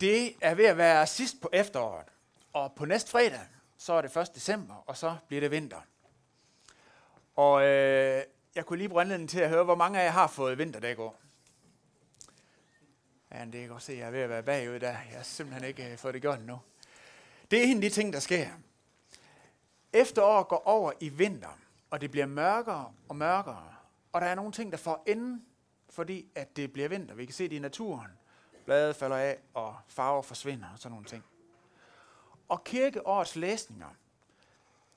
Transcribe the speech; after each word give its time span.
Det 0.00 0.34
er 0.40 0.54
ved 0.54 0.64
at 0.64 0.76
være 0.76 1.06
sidst 1.06 1.40
på 1.40 1.50
efteråret, 1.52 2.06
og 2.52 2.72
på 2.76 2.84
næste 2.84 3.10
fredag, 3.10 3.40
så 3.76 3.92
er 3.92 4.02
det 4.02 4.16
1. 4.16 4.34
december, 4.34 4.74
og 4.86 4.96
så 4.96 5.16
bliver 5.28 5.40
det 5.40 5.50
vinter. 5.50 5.80
Og 7.36 7.62
øh, 7.62 8.22
jeg 8.54 8.66
kunne 8.66 8.78
lige 8.78 8.88
bruge 8.88 9.00
anledning 9.00 9.30
til 9.30 9.40
at 9.40 9.48
høre, 9.48 9.64
hvor 9.64 9.74
mange 9.74 10.00
af 10.00 10.04
jer 10.04 10.10
har 10.10 10.26
fået 10.26 10.58
vinterdæk 10.58 10.98
over. 10.98 11.12
Ja, 13.32 13.44
det 13.44 13.52
kan 13.52 13.68
godt 13.68 13.82
se, 13.82 13.92
at 13.92 13.98
jeg 13.98 14.06
er 14.06 14.10
ved 14.10 14.20
at 14.20 14.28
være 14.28 14.42
bagud 14.42 14.80
der. 14.80 14.88
Jeg 14.88 15.16
har 15.16 15.22
simpelthen 15.22 15.68
ikke 15.68 15.92
øh, 15.92 15.98
fået 15.98 16.14
det 16.14 16.22
gjort 16.22 16.38
endnu. 16.38 16.60
Det 17.50 17.58
er 17.58 17.62
en 17.62 17.76
af 17.76 17.82
de 17.82 17.90
ting, 17.90 18.12
der 18.12 18.20
sker. 18.20 18.48
Efteråret 19.92 20.48
går 20.48 20.62
over 20.66 20.92
i 21.00 21.08
vinter, 21.08 21.58
og 21.90 22.00
det 22.00 22.10
bliver 22.10 22.26
mørkere 22.26 22.92
og 23.08 23.16
mørkere. 23.16 23.74
Og 24.12 24.20
der 24.20 24.26
er 24.26 24.34
nogle 24.34 24.52
ting, 24.52 24.72
der 24.72 24.78
får 24.78 25.04
enden, 25.06 25.46
fordi 25.90 26.26
at 26.34 26.56
det 26.56 26.72
bliver 26.72 26.88
vinter. 26.88 27.14
Vi 27.14 27.24
kan 27.24 27.34
se 27.34 27.48
det 27.48 27.56
i 27.56 27.58
naturen. 27.58 28.10
Blade 28.70 28.94
falder 28.94 29.16
af, 29.16 29.38
og 29.54 29.78
farver 29.88 30.22
forsvinder 30.22 30.72
og 30.72 30.78
sådan 30.78 30.92
nogle 30.92 31.06
ting. 31.06 31.24
Og 32.48 32.64
kirkeårets 32.64 33.36
læsninger 33.36 33.94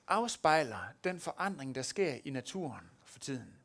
afspejler 0.08 0.78
den 1.04 1.20
forandring, 1.20 1.74
der 1.74 1.82
sker 1.82 2.18
i 2.24 2.30
naturen 2.30 2.90
for 3.02 3.18
tiden. 3.18 3.58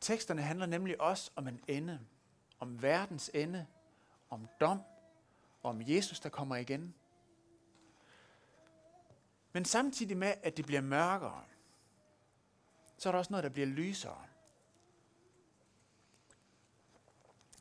Teksterne 0.00 0.42
handler 0.42 0.66
nemlig 0.66 1.00
også 1.00 1.30
om 1.36 1.48
en 1.48 1.60
ende, 1.68 2.00
om 2.60 2.82
verdens 2.82 3.30
ende, 3.34 3.66
om 4.30 4.48
dom, 4.60 4.82
om 5.62 5.82
Jesus, 5.82 6.20
der 6.20 6.28
kommer 6.28 6.56
igen. 6.56 6.94
Men 9.52 9.64
samtidig 9.64 10.16
med, 10.16 10.34
at 10.42 10.56
det 10.56 10.66
bliver 10.66 10.80
mørkere, 10.80 11.44
så 12.98 13.08
er 13.08 13.12
der 13.12 13.18
også 13.18 13.32
noget, 13.32 13.44
der 13.44 13.50
bliver 13.50 13.66
lysere. 13.66 14.24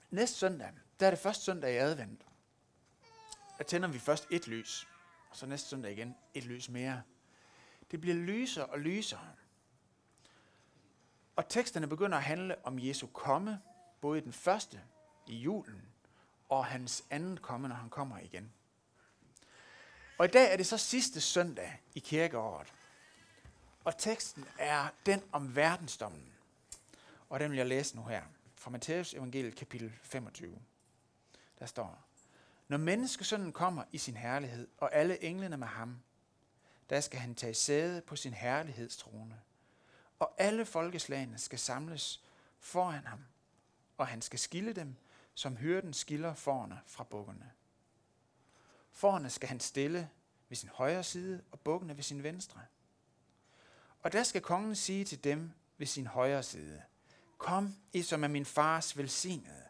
Næste 0.09 0.37
søndag, 0.37 0.71
der 0.99 1.05
er 1.05 1.11
det 1.11 1.19
første 1.19 1.43
søndag 1.43 1.73
i 1.73 1.77
advent. 1.77 2.25
Der 3.57 3.63
tænder 3.63 3.87
vi 3.87 3.99
først 3.99 4.27
et 4.29 4.47
lys, 4.47 4.87
og 5.29 5.37
så 5.37 5.45
næste 5.45 5.69
søndag 5.69 5.91
igen 5.91 6.15
et 6.33 6.45
lys 6.45 6.69
mere. 6.69 7.01
Det 7.91 8.01
bliver 8.01 8.15
lysere 8.15 8.65
og 8.65 8.79
lysere. 8.79 9.29
Og 11.35 11.49
teksterne 11.49 11.87
begynder 11.87 12.17
at 12.17 12.23
handle 12.23 12.65
om 12.65 12.79
Jesu 12.79 13.07
komme, 13.07 13.61
både 14.01 14.21
den 14.21 14.33
første 14.33 14.81
i 15.27 15.35
julen, 15.35 15.81
og 16.49 16.65
hans 16.65 17.03
anden 17.09 17.37
komme, 17.37 17.67
når 17.67 17.75
han 17.75 17.89
kommer 17.89 18.19
igen. 18.19 18.53
Og 20.17 20.25
i 20.25 20.29
dag 20.29 20.53
er 20.53 20.57
det 20.57 20.65
så 20.65 20.77
sidste 20.77 21.21
søndag 21.21 21.81
i 21.95 21.99
kirkeåret. 21.99 22.73
Og 23.83 23.97
teksten 23.97 24.45
er 24.57 24.87
den 25.05 25.21
om 25.31 25.55
verdensdommen. 25.55 26.33
Og 27.29 27.39
den 27.39 27.51
vil 27.51 27.57
jeg 27.57 27.67
læse 27.67 27.95
nu 27.95 28.03
her 28.03 28.23
fra 28.55 28.71
Matthæus 28.71 29.13
evangeliet 29.13 29.55
kapitel 29.55 29.93
25. 30.03 30.59
Der 31.59 31.65
står, 31.65 32.03
Når 32.67 32.77
menneskesønnen 32.77 33.53
kommer 33.53 33.83
i 33.91 33.97
sin 33.97 34.17
herlighed, 34.17 34.67
og 34.77 34.95
alle 34.95 35.23
englene 35.23 35.57
med 35.57 35.67
ham, 35.67 36.01
der 36.89 37.01
skal 37.01 37.19
han 37.19 37.35
tage 37.35 37.53
sæde 37.53 38.01
på 38.01 38.15
sin 38.15 38.33
herlighedstrone. 38.33 39.41
Og 40.19 40.33
alle 40.37 40.65
folkeslagene 40.65 41.37
skal 41.37 41.59
samles 41.59 42.23
foran 42.59 43.05
ham, 43.05 43.25
og 43.97 44.07
han 44.07 44.21
skal 44.21 44.39
skille 44.39 44.73
dem, 44.73 44.95
som 45.33 45.57
hyrden 45.57 45.93
skiller 45.93 46.33
forerne 46.33 46.81
fra 46.85 47.03
bukkerne. 47.03 47.51
Forerne 48.91 49.29
skal 49.29 49.49
han 49.49 49.59
stille 49.59 50.09
ved 50.49 50.57
sin 50.57 50.69
højre 50.69 51.03
side, 51.03 51.43
og 51.51 51.59
bukkene 51.59 51.95
ved 51.95 52.03
sin 52.03 52.23
venstre. 52.23 52.61
Og 54.03 54.11
der 54.11 54.23
skal 54.23 54.41
kongen 54.41 54.75
sige 54.75 55.05
til 55.05 55.23
dem 55.23 55.51
ved 55.77 55.87
sin 55.87 56.07
højre 56.07 56.43
side, 56.43 56.81
Kom, 57.37 57.75
I 57.93 58.01
som 58.01 58.23
er 58.23 58.27
min 58.27 58.45
fars 58.45 58.97
velsignede, 58.97 59.68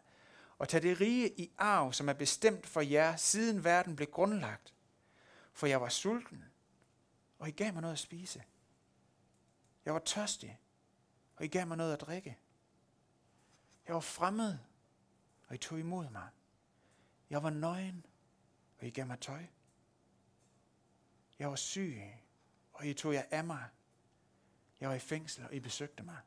og 0.60 0.68
tage 0.68 0.88
det 0.88 1.00
rige 1.00 1.40
i 1.40 1.52
arv, 1.58 1.92
som 1.92 2.08
er 2.08 2.12
bestemt 2.12 2.66
for 2.66 2.80
jer, 2.80 3.16
siden 3.16 3.64
verden 3.64 3.96
blev 3.96 4.08
grundlagt. 4.10 4.74
For 5.52 5.66
jeg 5.66 5.80
var 5.80 5.88
sulten, 5.88 6.44
og 7.38 7.48
I 7.48 7.50
gav 7.50 7.72
mig 7.72 7.82
noget 7.82 7.92
at 7.92 7.98
spise. 7.98 8.44
Jeg 9.84 9.94
var 9.94 10.00
tørstig, 10.00 10.60
og 11.36 11.44
I 11.44 11.48
gav 11.48 11.66
mig 11.66 11.76
noget 11.76 11.92
at 11.92 12.00
drikke. 12.00 12.38
Jeg 13.86 13.94
var 13.94 14.00
fremmed, 14.00 14.58
og 15.48 15.54
I 15.54 15.58
tog 15.58 15.78
imod 15.78 16.10
mig. 16.10 16.28
Jeg 17.30 17.42
var 17.42 17.50
nøgen, 17.50 18.06
og 18.78 18.86
I 18.86 18.90
gav 18.90 19.06
mig 19.06 19.20
tøj. 19.20 19.46
Jeg 21.38 21.48
var 21.48 21.56
syg, 21.56 22.02
og 22.72 22.86
I 22.86 22.94
tog 22.94 23.14
jer 23.14 23.24
af 23.30 23.44
mig. 23.44 23.64
Jeg 24.80 24.88
var 24.88 24.94
i 24.94 24.98
fængsel, 24.98 25.44
og 25.44 25.54
I 25.54 25.60
besøgte 25.60 26.02
mig. 26.02 26.18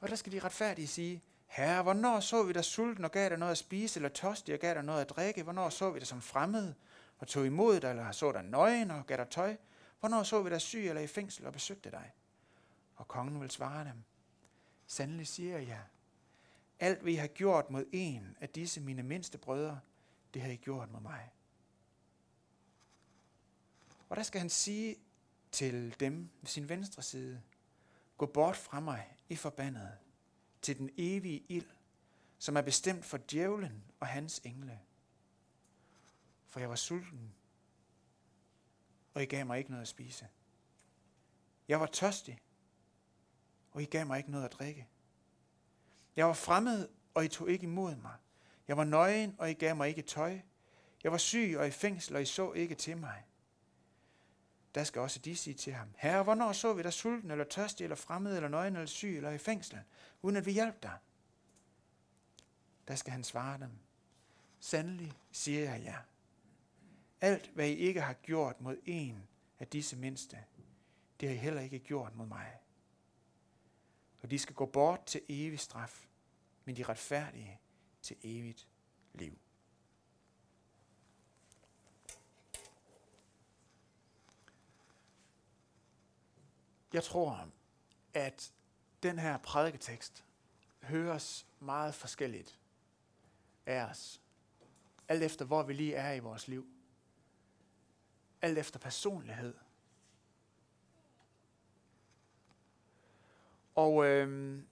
Og 0.00 0.08
der 0.08 0.16
skal 0.16 0.32
de 0.32 0.38
retfærdige 0.38 0.88
sige, 0.88 1.22
Herre, 1.54 1.82
hvornår 1.82 2.20
så 2.20 2.42
vi 2.42 2.52
dig 2.52 2.64
sulten 2.64 3.04
og 3.04 3.10
gav 3.10 3.28
dig 3.28 3.38
noget 3.38 3.52
at 3.52 3.58
spise, 3.58 3.98
eller 3.98 4.08
tørstig 4.08 4.54
og 4.54 4.60
gav 4.60 4.74
dig 4.74 4.82
noget 4.82 5.00
at 5.00 5.08
drikke? 5.08 5.42
Hvornår 5.42 5.68
så 5.68 5.90
vi 5.90 5.98
dig 5.98 6.08
som 6.08 6.22
fremmed 6.22 6.74
og 7.18 7.28
tog 7.28 7.46
imod 7.46 7.80
dig, 7.80 7.90
eller 7.90 8.12
så 8.12 8.32
dig 8.32 8.42
nøgen 8.42 8.90
og 8.90 9.06
gav 9.06 9.16
dig 9.16 9.28
tøj? 9.28 9.56
Hvornår 10.00 10.22
så 10.22 10.42
vi 10.42 10.50
dig 10.50 10.60
syg 10.60 10.88
eller 10.88 11.02
i 11.02 11.06
fængsel 11.06 11.46
og 11.46 11.52
besøgte 11.52 11.90
dig? 11.90 12.12
Og 12.96 13.08
kongen 13.08 13.40
vil 13.40 13.50
svare 13.50 13.84
dem, 13.84 14.04
Sandelig 14.86 15.26
siger 15.26 15.58
jeg, 15.58 15.80
alt 16.80 17.00
hvad 17.02 17.12
I 17.12 17.16
har 17.16 17.26
gjort 17.26 17.70
mod 17.70 17.84
en 17.92 18.36
af 18.40 18.48
disse 18.48 18.80
mine 18.80 19.02
mindste 19.02 19.38
brødre, 19.38 19.80
det 20.34 20.42
har 20.42 20.50
I 20.50 20.56
gjort 20.56 20.90
mod 20.90 21.00
mig. 21.00 21.32
Og 24.08 24.16
der 24.16 24.22
skal 24.22 24.40
han 24.40 24.50
sige 24.50 24.96
til 25.52 26.00
dem 26.00 26.30
ved 26.40 26.48
sin 26.48 26.68
venstre 26.68 27.02
side, 27.02 27.42
Gå 28.18 28.26
bort 28.26 28.56
fra 28.56 28.80
mig, 28.80 29.16
I 29.28 29.36
forbandede, 29.36 29.92
til 30.64 30.78
den 30.78 30.90
evige 30.96 31.44
ild, 31.48 31.70
som 32.38 32.56
er 32.56 32.62
bestemt 32.62 33.04
for 33.04 33.18
djævlen 33.30 33.84
og 34.00 34.06
hans 34.06 34.40
engle. 34.44 34.80
For 36.46 36.60
jeg 36.60 36.68
var 36.68 36.76
sulten, 36.76 37.34
og 39.14 39.22
I 39.22 39.26
gav 39.26 39.46
mig 39.46 39.58
ikke 39.58 39.70
noget 39.70 39.82
at 39.82 39.88
spise. 39.88 40.28
Jeg 41.68 41.80
var 41.80 41.86
tørstig, 41.86 42.38
og 43.70 43.82
I 43.82 43.84
gav 43.84 44.06
mig 44.06 44.18
ikke 44.18 44.30
noget 44.30 44.44
at 44.44 44.52
drikke. 44.52 44.88
Jeg 46.16 46.26
var 46.26 46.32
fremmed, 46.32 46.88
og 47.14 47.24
I 47.24 47.28
tog 47.28 47.50
ikke 47.50 47.64
imod 47.64 47.96
mig. 47.96 48.16
Jeg 48.68 48.76
var 48.76 48.84
nøgen, 48.84 49.34
og 49.38 49.50
I 49.50 49.54
gav 49.54 49.76
mig 49.76 49.88
ikke 49.88 50.02
tøj. 50.02 50.40
Jeg 51.02 51.12
var 51.12 51.18
syg 51.18 51.54
og 51.58 51.66
i 51.66 51.70
fængsel, 51.70 52.16
og 52.16 52.22
I 52.22 52.24
så 52.24 52.52
ikke 52.52 52.74
til 52.74 52.96
mig 52.96 53.24
der 54.74 54.84
skal 54.84 55.00
også 55.00 55.18
de 55.18 55.36
sige 55.36 55.54
til 55.54 55.72
ham, 55.72 55.88
Herre, 55.96 56.22
hvornår 56.22 56.52
så 56.52 56.72
vi 56.72 56.82
dig 56.82 56.92
sulten, 56.92 57.30
eller 57.30 57.44
tørstig, 57.44 57.84
eller 57.84 57.96
fremmed, 57.96 58.36
eller 58.36 58.48
nøgen, 58.48 58.76
eller 58.76 58.86
syg, 58.86 59.16
eller 59.16 59.30
i 59.30 59.38
fængsel, 59.38 59.80
uden 60.22 60.36
at 60.36 60.46
vi 60.46 60.52
hjalp 60.52 60.82
dig? 60.82 60.98
Der 62.88 62.94
skal 62.94 63.12
han 63.12 63.24
svare 63.24 63.58
dem, 63.58 63.70
Sandelig 64.60 65.12
siger 65.32 65.60
jeg 65.60 65.82
jer, 65.82 65.98
alt 67.20 67.50
hvad 67.54 67.68
I 67.68 67.74
ikke 67.74 68.00
har 68.00 68.12
gjort 68.12 68.60
mod 68.60 68.76
en 68.84 69.28
af 69.58 69.66
disse 69.66 69.96
mindste, 69.96 70.44
det 71.20 71.28
har 71.28 71.34
I 71.34 71.38
heller 71.38 71.60
ikke 71.60 71.78
gjort 71.78 72.14
mod 72.14 72.26
mig. 72.26 72.60
Og 74.22 74.30
de 74.30 74.38
skal 74.38 74.54
gå 74.54 74.66
bort 74.66 75.04
til 75.06 75.20
evig 75.28 75.60
straf, 75.60 76.06
men 76.64 76.76
de 76.76 76.82
retfærdige 76.82 77.60
til 78.02 78.16
evigt 78.22 78.68
liv. 79.14 79.38
Jeg 86.94 87.04
tror, 87.04 87.48
at 88.14 88.52
den 89.02 89.18
her 89.18 89.38
prædiketekst 89.38 90.24
høres 90.82 91.46
meget 91.60 91.94
forskelligt 91.94 92.58
af 93.66 93.84
os. 93.84 94.20
Alt 95.08 95.22
efter, 95.22 95.44
hvor 95.44 95.62
vi 95.62 95.72
lige 95.72 95.94
er 95.94 96.12
i 96.12 96.18
vores 96.18 96.48
liv. 96.48 96.66
Alt 98.42 98.58
efter 98.58 98.78
personlighed. 98.78 99.54
Og 103.74 104.04
øhm, 104.04 104.66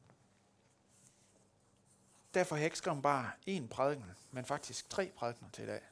derfor 2.35 2.55
har 2.55 2.61
jeg 2.61 2.67
ikke 2.67 2.79
skrevet 2.79 3.03
bare 3.03 3.31
én 3.49 3.67
prædiken, 3.67 4.13
men 4.31 4.45
faktisk 4.45 4.91
tre 4.91 5.13
prædikener 5.17 5.51
til 5.51 5.65
i 5.65 5.67
dag. 5.67 5.83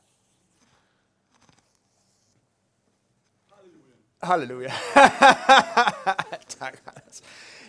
Halleluja. 4.23 4.73
tak, 6.61 6.79
Anders. 6.87 7.05
Altså. 7.07 7.23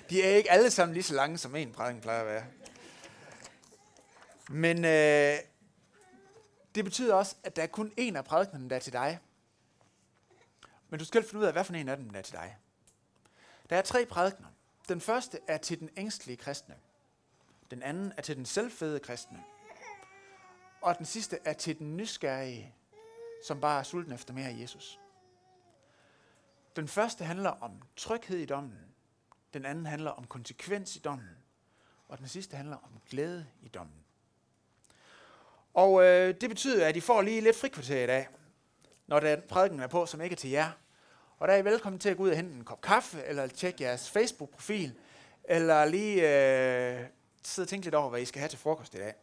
De 0.10 0.24
er 0.24 0.36
ikke 0.36 0.52
alle 0.52 0.72
sammen 0.72 0.94
lige 0.94 1.04
så 1.04 1.14
lange, 1.14 1.38
som 1.38 1.56
en 1.56 1.72
prædiken 1.72 2.02
plejer 2.02 2.20
at 2.20 2.28
være. 2.28 2.46
Men 4.50 4.86
øh, 4.86 5.38
det 6.76 6.86
betyder 6.86 7.16
også, 7.16 7.36
at 7.44 7.56
der 7.56 7.64
er 7.64 7.68
kun 7.68 7.94
en 7.98 8.16
af 8.16 8.26
prædikenerne, 8.26 8.70
der 8.70 8.76
er 8.76 8.80
til 8.80 8.94
dig. 8.94 9.20
Men 10.90 11.00
du 11.00 11.06
skal 11.06 11.24
finde 11.24 11.40
ud 11.40 11.46
af, 11.46 11.54
hvad 11.54 11.64
for 11.64 11.74
en 11.74 11.90
af 11.90 11.98
dem 11.98 12.10
der 12.10 12.20
er 12.20 12.24
til 12.24 12.34
dig. 12.34 12.58
Der 13.70 13.78
er 13.78 13.82
tre 13.82 14.06
prædikener. 14.06 14.50
Den 14.90 15.02
første 15.02 15.40
er 15.48 15.58
til 15.58 15.80
den 15.80 15.90
ængstlige 15.98 16.38
kristne. 16.38 16.76
Den 17.72 17.84
anden 17.84 18.14
er 18.18 18.22
til 18.22 18.36
den 18.36 18.46
selvfede 18.46 19.00
kristne. 19.00 19.44
Og 20.82 20.98
den 20.98 21.06
sidste 21.06 21.40
er 21.46 21.54
til 21.54 21.80
den 21.80 21.98
nysgerrige, 21.98 22.76
som 23.48 23.62
bare 23.62 23.80
er 23.80 23.84
sulten 23.84 24.14
efter 24.14 24.34
mere 24.34 24.48
af 24.48 24.58
Jesus. 24.62 25.01
Den 26.76 26.88
første 26.88 27.24
handler 27.24 27.50
om 27.50 27.82
tryghed 27.96 28.38
i 28.38 28.46
dommen. 28.46 28.80
Den 29.54 29.66
anden 29.66 29.86
handler 29.86 30.12
om 30.12 30.28
konsekvens 30.28 30.96
i 30.96 31.00
dommen. 31.00 31.38
Og 32.08 32.18
den 32.18 32.28
sidste 32.28 32.58
handler 32.58 32.76
om 32.76 33.02
glæde 33.10 33.48
i 33.62 33.68
dommen. 33.68 34.04
Og 35.74 36.04
øh, 36.04 36.36
det 36.42 36.50
betyder, 36.50 36.88
at 36.88 36.96
I 36.96 37.00
får 37.00 37.22
lige 37.22 37.42
lidt 37.42 37.56
frikvarter 37.56 38.04
i 38.04 38.08
dag, 38.08 38.28
når 39.08 39.20
den 39.20 39.42
prædiken 39.50 39.80
er 39.80 39.88
på, 39.88 40.06
som 40.06 40.22
ikke 40.22 40.34
er 40.34 40.38
til 40.38 40.50
jer. 40.50 40.72
Og 41.38 41.48
der 41.48 41.54
er 41.54 41.58
I 41.58 41.66
velkommen 41.66 42.00
til 42.00 42.10
at 42.10 42.18
gå 42.18 42.24
ud 42.24 42.30
og 42.30 42.36
hente 42.36 42.56
en 42.56 42.64
kop 42.64 42.82
kaffe, 42.82 43.24
eller 43.24 43.48
tjekke 43.48 43.84
jeres 43.84 44.10
Facebook-profil, 44.10 44.94
eller 45.44 45.86
lige 45.86 46.16
øh, 46.16 47.06
sidde 47.44 47.66
og 47.66 47.70
tænke 47.70 47.86
lidt 47.86 47.96
over, 47.96 48.10
hvad 48.10 48.22
I 48.22 48.26
skal 48.26 48.40
have 48.40 48.50
til 48.50 48.60
frokost 48.60 48.94
i 48.94 48.98
dag. 48.98 49.14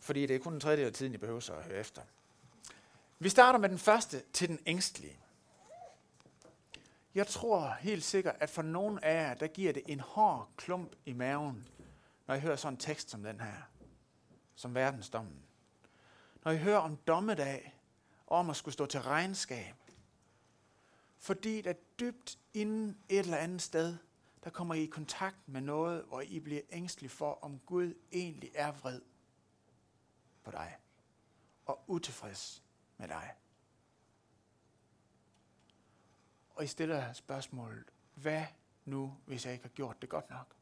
Fordi 0.00 0.26
det 0.26 0.36
er 0.36 0.40
kun 0.40 0.54
en 0.54 0.60
tredjedel 0.60 0.86
af 0.86 0.92
tiden, 0.92 1.14
I 1.14 1.16
behøver 1.16 1.50
at 1.50 1.64
høre 1.64 1.78
efter. 1.80 2.02
Vi 3.24 3.28
starter 3.28 3.58
med 3.58 3.68
den 3.68 3.78
første 3.78 4.22
til 4.32 4.48
den 4.48 4.58
ængstlige. 4.66 5.18
Jeg 7.14 7.26
tror 7.26 7.76
helt 7.80 8.04
sikkert, 8.04 8.36
at 8.40 8.50
for 8.50 8.62
nogen 8.62 8.98
af 8.98 9.14
jer, 9.14 9.34
der 9.34 9.46
giver 9.46 9.72
det 9.72 9.82
en 9.86 10.00
hård 10.00 10.50
klump 10.56 10.96
i 11.04 11.12
maven, 11.12 11.68
når 12.26 12.34
I 12.34 12.40
hører 12.40 12.56
sådan 12.56 12.74
en 12.74 12.78
tekst 12.78 13.10
som 13.10 13.22
den 13.22 13.40
her, 13.40 13.54
som 14.54 14.74
verdensdommen. 14.74 15.42
Når 16.44 16.52
I 16.52 16.58
hører 16.58 16.78
om 16.78 16.96
dommedag, 16.96 17.80
og 18.26 18.38
om 18.38 18.50
at 18.50 18.56
skulle 18.56 18.72
stå 18.72 18.86
til 18.86 19.00
regnskab. 19.00 19.74
Fordi 21.18 21.60
der 21.60 21.72
dybt 22.00 22.38
inden 22.54 22.98
et 23.08 23.18
eller 23.18 23.36
andet 23.36 23.62
sted, 23.62 23.96
der 24.44 24.50
kommer 24.50 24.74
I 24.74 24.82
i 24.82 24.86
kontakt 24.86 25.48
med 25.48 25.60
noget, 25.60 26.04
hvor 26.04 26.20
I 26.20 26.40
bliver 26.40 26.62
ængstelig 26.72 27.10
for, 27.10 27.38
om 27.42 27.58
Gud 27.58 27.94
egentlig 28.12 28.50
er 28.54 28.72
vred 28.72 29.00
på 30.42 30.50
dig 30.50 30.76
og 31.66 31.84
utilfreds 31.86 32.63
med 33.04 33.16
dig. 33.16 33.34
Og 36.54 36.64
I 36.64 36.66
stiller 36.66 37.12
spørgsmålet, 37.12 37.84
hvad 38.14 38.44
nu, 38.84 39.16
hvis 39.26 39.44
jeg 39.44 39.52
ikke 39.52 39.64
har 39.64 39.70
gjort 39.70 40.02
det 40.02 40.08
godt 40.08 40.30
nok? 40.30 40.54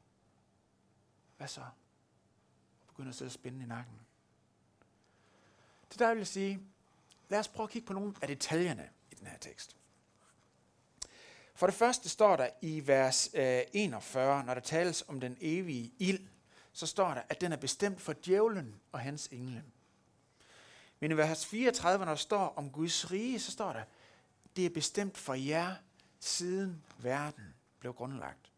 Hvad 1.36 1.48
så? 1.48 1.60
Og 2.80 2.86
begynder 2.86 3.10
at 3.10 3.14
sidde 3.14 3.28
og 3.28 3.32
spænde 3.32 3.62
i 3.62 3.66
nakken. 3.66 4.00
Det 5.90 5.98
dig 5.98 6.10
vil 6.10 6.18
jeg 6.18 6.26
sige, 6.26 6.60
lad 7.28 7.38
os 7.38 7.48
prøve 7.48 7.64
at 7.64 7.70
kigge 7.70 7.86
på 7.86 7.92
nogle 7.92 8.14
af 8.22 8.28
detaljerne 8.28 8.90
i 9.10 9.14
den 9.14 9.26
her 9.26 9.38
tekst. 9.38 9.76
For 11.54 11.66
det 11.66 11.74
første 11.74 12.08
står 12.08 12.36
der 12.36 12.48
i 12.62 12.86
vers 12.86 13.30
øh, 13.34 13.62
41, 13.72 14.44
når 14.44 14.54
der 14.54 14.60
tales 14.60 15.04
om 15.08 15.20
den 15.20 15.36
evige 15.40 15.92
ild, 15.98 16.28
så 16.72 16.86
står 16.86 17.14
der, 17.14 17.22
at 17.28 17.40
den 17.40 17.52
er 17.52 17.56
bestemt 17.56 18.00
for 18.00 18.14
djævlen 18.24 18.80
og 18.92 19.00
hans 19.00 19.26
engle. 19.26 19.64
Men 21.02 21.10
i 21.10 21.16
vers 21.16 21.46
34, 21.46 22.04
når 22.04 22.12
der 22.12 22.16
står 22.16 22.48
om 22.56 22.70
Guds 22.70 23.10
rige, 23.10 23.40
så 23.40 23.52
står 23.52 23.72
der, 23.72 23.84
det 24.56 24.66
er 24.66 24.70
bestemt 24.70 25.18
for 25.18 25.34
jer, 25.34 25.74
siden 26.20 26.84
verden 26.98 27.54
blev 27.78 27.94
grundlagt. 27.94 28.52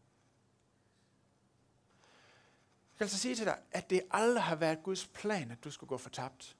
Jeg 2.91 2.97
kan 2.97 3.03
altså 3.03 3.17
sige 3.17 3.35
til 3.35 3.45
dig, 3.45 3.59
at 3.71 3.89
det 3.89 4.01
aldrig 4.11 4.43
har 4.43 4.55
været 4.55 4.83
Guds 4.83 5.07
plan, 5.07 5.51
at 5.51 5.63
du 5.63 5.71
skulle 5.71 5.87
gå 5.87 5.97
fortabt. 5.97 6.57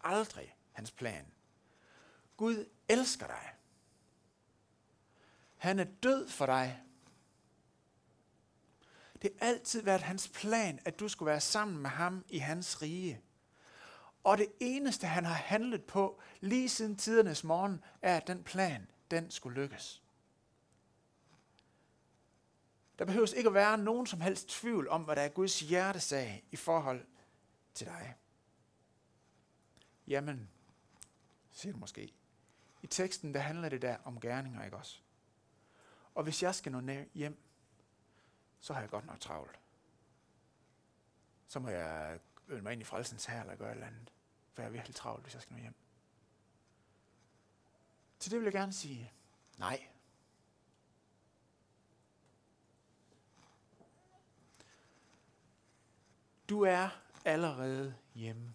Aldrig 0.00 0.56
hans 0.72 0.90
plan. 0.90 1.26
Gud 2.36 2.68
elsker 2.88 3.26
dig. 3.26 3.54
Han 5.56 5.78
er 5.78 5.86
død 6.02 6.28
for 6.28 6.46
dig. 6.46 6.82
Det 9.22 9.32
har 9.38 9.48
altid 9.48 9.82
været 9.82 10.02
hans 10.02 10.28
plan, 10.28 10.80
at 10.84 11.00
du 11.00 11.08
skulle 11.08 11.30
være 11.30 11.40
sammen 11.40 11.78
med 11.78 11.90
ham 11.90 12.24
i 12.28 12.38
hans 12.38 12.82
rige. 12.82 13.22
Og 14.26 14.38
det 14.38 14.52
eneste, 14.60 15.06
han 15.06 15.24
har 15.24 15.34
handlet 15.34 15.84
på 15.84 16.20
lige 16.40 16.68
siden 16.68 16.96
tidernes 16.96 17.44
morgen, 17.44 17.84
er, 18.02 18.16
at 18.16 18.26
den 18.26 18.44
plan, 18.44 18.90
den 19.10 19.30
skulle 19.30 19.60
lykkes. 19.62 20.02
Der 22.98 23.04
behøves 23.04 23.32
ikke 23.32 23.48
at 23.48 23.54
være 23.54 23.78
nogen 23.78 24.06
som 24.06 24.20
helst 24.20 24.48
tvivl 24.48 24.88
om, 24.88 25.02
hvad 25.02 25.16
der 25.16 25.22
er 25.22 25.28
Guds 25.28 25.60
hjertesag 25.60 26.44
i 26.50 26.56
forhold 26.56 27.06
til 27.74 27.86
dig. 27.86 28.14
Jamen, 30.06 30.50
siger 31.50 31.72
du 31.72 31.78
måske. 31.78 32.12
I 32.82 32.86
teksten, 32.86 33.34
der 33.34 33.40
handler 33.40 33.68
det 33.68 33.82
der 33.82 33.96
om 34.04 34.20
gerninger, 34.20 34.64
ikke 34.64 34.76
også? 34.76 34.98
Og 36.14 36.22
hvis 36.22 36.42
jeg 36.42 36.54
skal 36.54 36.72
nå 36.72 37.04
hjem, 37.14 37.42
så 38.60 38.72
har 38.72 38.80
jeg 38.80 38.90
godt 38.90 39.06
nok 39.06 39.20
travlt. 39.20 39.60
Så 41.46 41.58
må 41.58 41.68
jeg 41.68 42.18
øve 42.48 42.62
mig 42.62 42.72
ind 42.72 42.82
i 42.82 42.84
frelsens 42.84 43.26
her 43.26 43.40
eller 43.40 43.56
gøre 43.56 43.70
et 43.70 43.74
eller 43.74 43.86
andet. 43.86 44.12
For 44.56 44.62
jeg 44.62 44.68
er 44.68 44.72
virkelig 44.72 44.94
travlt, 44.94 45.22
hvis 45.22 45.34
jeg 45.34 45.42
skal 45.42 45.54
nå 45.54 45.60
hjem. 45.60 45.74
Til 48.18 48.30
det 48.30 48.38
vil 48.38 48.44
jeg 48.44 48.52
gerne 48.52 48.72
sige, 48.72 49.12
nej. 49.58 49.86
Du 56.48 56.62
er 56.62 56.88
allerede 57.24 57.94
hjemme. 58.14 58.54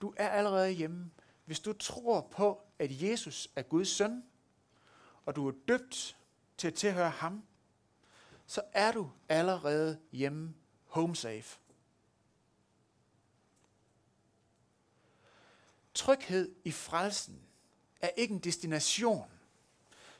Du 0.00 0.14
er 0.16 0.28
allerede 0.28 0.70
hjemme, 0.70 1.10
hvis 1.44 1.60
du 1.60 1.72
tror 1.72 2.20
på, 2.20 2.62
at 2.78 3.02
Jesus 3.02 3.48
er 3.56 3.62
Guds 3.62 3.88
søn, 3.88 4.24
og 5.26 5.36
du 5.36 5.48
er 5.48 5.52
døbt 5.68 6.16
til 6.56 6.68
at 6.68 6.74
tilhøre 6.74 7.10
ham, 7.10 7.44
så 8.46 8.62
er 8.72 8.92
du 8.92 9.10
allerede 9.28 10.00
hjemme, 10.12 10.54
home 10.86 11.16
safe. 11.16 11.63
Tryghed 15.94 16.54
i 16.64 16.70
frelsen 16.70 17.42
er 18.00 18.08
ikke 18.08 18.34
en 18.34 18.40
destination, 18.40 19.30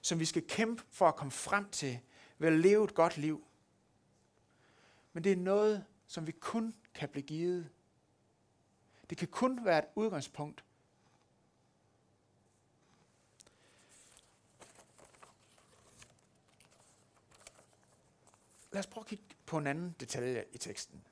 som 0.01 0.21
vi 0.21 0.25
skal 0.25 0.47
kæmpe 0.49 0.83
for 0.91 1.09
at 1.09 1.17
komme 1.17 1.31
frem 1.31 1.71
til 1.71 2.01
ved 2.39 2.49
at 2.49 2.61
leve 2.61 2.85
et 2.85 2.95
godt 2.95 3.17
liv. 3.17 3.47
Men 5.13 5.25
det 5.25 5.33
er 5.33 5.37
noget, 5.37 5.85
som 6.07 6.27
vi 6.27 6.33
kun 6.33 6.75
kan 6.95 7.09
blive 7.09 7.27
givet. 7.27 7.71
Det 9.11 9.19
kan 9.19 9.29
kun 9.29 9.65
være 9.65 9.79
et 9.79 9.85
udgangspunkt. 9.95 10.65
Lad 18.73 18.81
os 18.81 18.87
prøve 18.87 19.03
at 19.03 19.09
kigge 19.09 19.25
på 19.47 19.59
en 19.59 19.67
anden 19.67 19.97
detalje 20.01 20.45
i 20.53 20.59
teksten. 20.59 21.05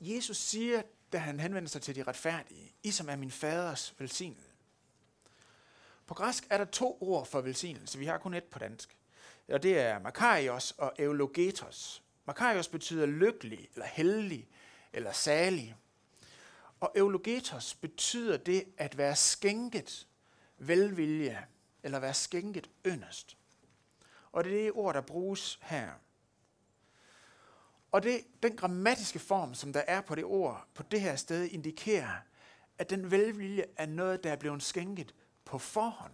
Jesus 0.00 0.36
siger, 0.36 0.82
da 1.14 1.18
han 1.18 1.40
henvender 1.40 1.68
sig 1.68 1.82
til 1.82 1.94
de 1.94 2.02
retfærdige, 2.02 2.74
I 2.82 2.90
som 2.90 3.08
er 3.08 3.16
min 3.16 3.30
faders 3.30 3.94
velsignede. 3.98 4.48
På 6.06 6.14
græsk 6.14 6.46
er 6.50 6.58
der 6.58 6.64
to 6.64 6.98
ord 7.00 7.26
for 7.26 7.40
velsignelse. 7.40 7.98
Vi 7.98 8.06
har 8.06 8.18
kun 8.18 8.34
et 8.34 8.44
på 8.44 8.58
dansk. 8.58 8.96
Og 9.48 9.62
det 9.62 9.78
er 9.78 9.98
makarios 9.98 10.70
og 10.70 10.92
eulogetos. 10.98 12.02
Makarios 12.24 12.68
betyder 12.68 13.06
lykkelig, 13.06 13.68
eller 13.74 13.86
heldig, 13.86 14.48
eller 14.92 15.12
salig. 15.12 15.76
Og 16.80 16.92
eulogetos 16.96 17.74
betyder 17.74 18.36
det 18.36 18.64
at 18.76 18.98
være 18.98 19.16
skænket 19.16 20.06
velvilje, 20.58 21.46
eller 21.82 21.98
være 21.98 22.14
skænket 22.14 22.70
yndest. 22.86 23.36
Og 24.32 24.44
det 24.44 24.52
er 24.52 24.62
det 24.62 24.72
ord, 24.72 24.94
der 24.94 25.00
bruges 25.00 25.58
her. 25.62 25.90
Og 27.94 28.02
det, 28.02 28.26
den 28.42 28.56
grammatiske 28.56 29.18
form, 29.18 29.54
som 29.54 29.72
der 29.72 29.80
er 29.80 30.00
på 30.00 30.14
det 30.14 30.24
ord, 30.24 30.68
på 30.74 30.82
det 30.82 31.00
her 31.00 31.16
sted, 31.16 31.44
indikerer, 31.44 32.20
at 32.78 32.90
den 32.90 33.10
velvilje 33.10 33.64
er 33.76 33.86
noget, 33.86 34.24
der 34.24 34.32
er 34.32 34.36
blevet 34.36 34.62
skænket 34.62 35.14
på 35.44 35.58
forhånd. 35.58 36.12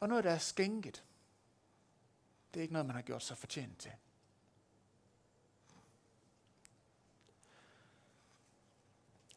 Og 0.00 0.08
noget, 0.08 0.24
der 0.24 0.30
er 0.30 0.38
skænket, 0.38 1.04
det 2.54 2.60
er 2.60 2.62
ikke 2.62 2.72
noget, 2.72 2.86
man 2.86 2.96
har 2.96 3.02
gjort 3.02 3.22
sig 3.22 3.38
fortjent 3.38 3.78
til. 3.78 3.92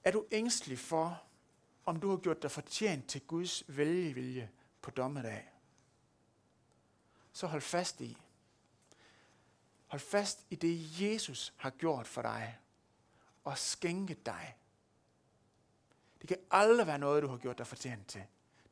Er 0.03 0.11
du 0.11 0.25
ængstelig 0.31 0.79
for, 0.79 1.23
om 1.85 1.99
du 1.99 2.09
har 2.09 2.17
gjort 2.17 2.41
dig 2.41 2.51
fortjent 2.51 3.07
til 3.07 3.21
Guds 3.21 3.63
velvilje 3.67 4.49
på 4.81 4.91
dommedag? 4.91 5.49
Så 7.33 7.47
hold 7.47 7.61
fast 7.61 8.01
i, 8.01 8.17
Hold 9.89 9.99
fast 9.99 10.45
i 10.49 10.55
det, 10.55 11.01
Jesus 11.01 11.53
har 11.57 11.69
gjort 11.69 12.07
for 12.07 12.21
dig 12.21 12.57
og 13.43 13.57
skænket 13.57 14.25
dig. 14.25 14.57
Det 16.21 16.27
kan 16.27 16.37
aldrig 16.51 16.87
være 16.87 16.99
noget, 16.99 17.23
du 17.23 17.27
har 17.27 17.37
gjort 17.37 17.57
dig 17.57 17.67
fortjent 17.67 18.07
til. 18.07 18.23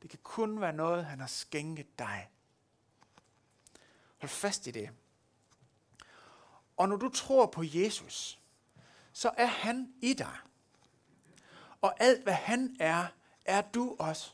Det 0.02 0.10
kan 0.10 0.18
kun 0.22 0.60
være 0.60 0.72
noget, 0.72 1.06
han 1.06 1.20
har 1.20 1.26
skænket 1.26 1.98
dig. 1.98 2.30
Hold 4.18 4.28
fast 4.28 4.66
i 4.66 4.70
det. 4.70 4.90
Og 6.76 6.88
når 6.88 6.96
du 6.96 7.08
tror 7.08 7.46
på 7.46 7.62
Jesus, 7.64 8.40
så 9.12 9.30
er 9.36 9.46
han 9.46 9.94
i 10.02 10.14
dig. 10.14 10.36
Og 11.80 11.94
alt 12.00 12.22
hvad 12.22 12.34
han 12.34 12.76
er, 12.80 13.06
er 13.44 13.60
du 13.60 13.96
også. 13.98 14.32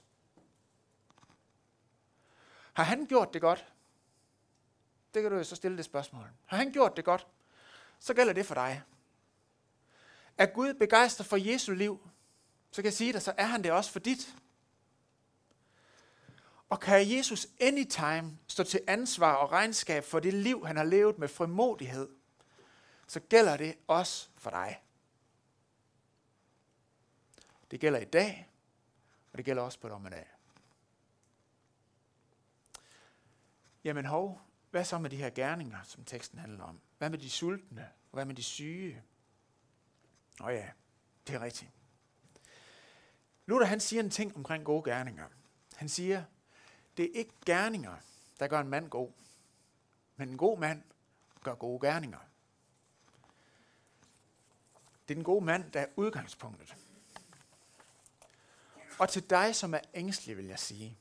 Har 2.73 2.85
han 2.85 3.07
gjort 3.07 3.35
det 3.35 3.41
godt? 3.41 3.74
Det 5.15 5.23
kan 5.23 5.31
du 5.31 5.37
jo 5.37 5.45
så 5.45 5.57
stille 5.57 5.77
det 5.77 5.85
spørgsmål. 5.85 6.29
Har 6.47 6.57
han 6.57 6.73
gjort 6.73 6.97
det 6.97 7.05
godt? 7.05 7.27
Så 7.99 8.15
gælder 8.15 8.33
det 8.33 8.47
for 8.47 8.55
dig. 8.55 8.83
Er 10.39 10.47
Gud 10.47 10.75
begejstret 10.75 11.27
for 11.27 11.37
Jesu 11.37 11.73
liv, 11.73 12.09
så 12.71 12.83
kan 12.83 12.85
jeg 12.85 12.93
sige 12.93 13.13
dig, 13.13 13.23
så 13.23 13.35
er 13.37 13.47
han 13.47 13.65
det 13.65 13.73
også 13.73 13.93
for 13.93 13.99
dit. 13.99 14.37
Og 16.69 16.81
kan 16.81 17.17
Jesus 17.17 17.47
anytime 17.61 18.39
stå 18.47 18.65
til 18.65 18.81
ansvar 18.87 19.35
og 19.35 19.53
regnskab 19.53 20.05
for 20.05 20.21
det 20.21 20.35
liv, 20.35 20.67
han 20.67 20.77
har 20.77 20.85
levet 20.85 21.19
med 21.19 21.29
frimodighed, 21.29 22.09
så 23.07 23.21
gælder 23.21 23.57
det 23.57 23.77
også 23.89 24.29
for 24.37 24.51
dig. 24.51 24.83
Det 27.71 27.81
gælder 27.81 27.99
i 27.99 28.05
dag, 28.05 28.51
og 29.33 29.39
det 29.39 29.45
gælder 29.45 29.63
også 29.63 29.79
på 29.79 29.89
dommedag. 29.89 30.27
Jamen 33.85 34.05
hov, 34.05 34.44
hvad 34.75 34.85
så 34.85 34.99
med 34.99 35.11
de 35.11 35.17
her 35.17 35.31
gerninger, 35.31 35.83
som 35.83 36.05
teksten 36.05 36.39
handler 36.39 36.65
om? 36.65 36.81
Hvad 36.99 37.11
med 37.11 37.19
de 37.19 37.31
sultne? 37.31 37.89
Hvad 38.11 38.25
med 38.25 38.35
de 38.35 38.43
syge? 38.43 39.03
Nå 40.41 40.49
ja, 40.49 40.71
det 41.27 41.35
er 41.35 41.41
rigtigt. 41.41 41.71
Luther 43.47 43.67
han 43.67 43.81
siger 43.81 44.03
en 44.03 44.11
ting 44.11 44.37
omkring 44.37 44.65
gode 44.65 44.91
gerninger. 44.91 45.29
Han 45.75 45.89
siger, 45.89 46.25
det 46.97 47.05
er 47.05 47.19
ikke 47.19 47.33
gerninger, 47.47 47.97
der 48.41 48.47
gør 48.47 48.61
en 48.61 48.69
mand 48.69 48.91
god, 48.91 49.13
men 50.17 50.29
en 50.29 50.37
god 50.37 50.59
mand 50.59 50.83
gør 51.43 51.55
gode 51.55 51.87
gerninger. 51.87 52.21
Det 55.09 55.15
er 55.15 55.15
den 55.15 55.25
gode 55.25 55.45
mand, 55.45 55.73
der 55.73 55.81
er 55.81 55.87
udgangspunktet. 55.97 56.77
Og 58.99 59.09
til 59.09 59.31
dig, 59.31 59.57
som 59.57 59.75
er 59.75 59.81
ængstelig, 59.95 60.37
vil 60.37 60.47
jeg 60.47 60.59
sige, 60.59 60.99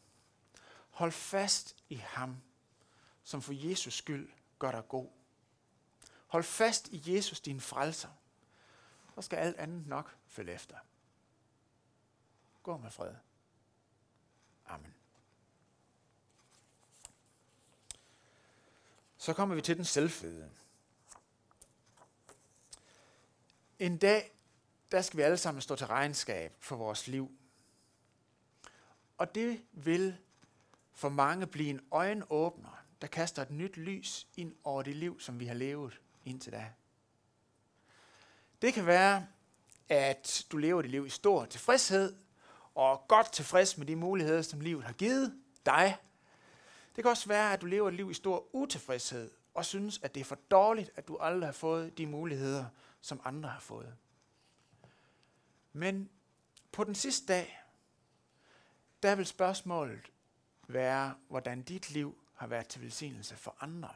hold 0.89 1.11
fast 1.11 1.75
i 1.89 1.95
ham, 1.95 2.37
som 3.23 3.41
for 3.41 3.53
Jesus 3.69 3.93
skyld 3.93 4.29
gør 4.59 4.71
dig 4.71 4.87
god. 4.87 5.09
Hold 6.27 6.43
fast 6.43 6.87
i 6.87 7.15
Jesus, 7.15 7.39
din 7.39 7.61
frelser. 7.61 8.09
Så 9.15 9.21
skal 9.21 9.37
alt 9.37 9.57
andet 9.57 9.87
nok 9.87 10.15
følge 10.27 10.53
efter. 10.53 10.77
Gå 12.63 12.77
med 12.77 12.91
fred. 12.91 13.15
Amen. 14.65 14.93
Så 19.17 19.33
kommer 19.33 19.55
vi 19.55 19.61
til 19.61 19.77
den 19.77 19.85
selvfede. 19.85 20.51
En 23.79 23.97
dag, 23.97 24.31
der 24.91 25.01
skal 25.01 25.17
vi 25.17 25.23
alle 25.23 25.37
sammen 25.37 25.61
stå 25.61 25.75
til 25.75 25.87
regnskab 25.87 26.55
for 26.59 26.75
vores 26.75 27.07
liv. 27.07 27.31
Og 29.17 29.35
det 29.35 29.65
vil 29.71 30.17
for 30.93 31.09
mange 31.09 31.47
blive 31.47 31.69
en 31.69 31.87
øjenåbner, 31.91 32.82
der 33.03 33.09
kaster 33.09 33.41
et 33.41 33.51
nyt 33.51 33.77
lys 33.77 34.27
ind 34.37 34.55
over 34.63 34.83
det 34.83 34.95
liv, 34.95 35.19
som 35.19 35.39
vi 35.39 35.45
har 35.45 35.53
levet 35.53 36.01
indtil 36.25 36.51
da. 36.51 36.67
Det 38.61 38.73
kan 38.73 38.85
være, 38.85 39.27
at 39.89 40.45
du 40.51 40.57
lever 40.57 40.81
dit 40.81 40.91
liv 40.91 41.05
i 41.05 41.09
stor 41.09 41.45
tilfredshed, 41.45 42.15
og 42.75 43.05
godt 43.07 43.33
tilfreds 43.33 43.77
med 43.77 43.85
de 43.87 43.95
muligheder, 43.95 44.41
som 44.41 44.59
livet 44.59 44.83
har 44.83 44.93
givet 44.93 45.41
dig. 45.65 45.97
Det 46.95 47.03
kan 47.03 47.11
også 47.11 47.27
være, 47.27 47.53
at 47.53 47.61
du 47.61 47.65
lever 47.65 47.87
et 47.87 47.93
liv 47.93 48.11
i 48.11 48.13
stor 48.13 48.55
utilfredshed, 48.55 49.31
og 49.53 49.65
synes, 49.65 49.99
at 50.03 50.15
det 50.15 50.21
er 50.21 50.25
for 50.25 50.39
dårligt, 50.51 50.91
at 50.95 51.07
du 51.07 51.17
aldrig 51.17 51.47
har 51.47 51.53
fået 51.53 51.97
de 51.97 52.07
muligheder, 52.07 52.65
som 53.01 53.21
andre 53.25 53.49
har 53.49 53.59
fået. 53.59 53.95
Men 55.73 56.09
på 56.71 56.83
den 56.83 56.95
sidste 56.95 57.25
dag, 57.25 57.59
der 59.03 59.15
vil 59.15 59.25
spørgsmålet 59.25 60.11
være, 60.67 61.15
hvordan 61.27 61.61
dit 61.61 61.91
liv 61.91 62.22
har 62.33 62.47
været 62.47 62.67
til 62.67 62.81
velsignelse 62.81 63.35
for 63.35 63.57
andre. 63.59 63.93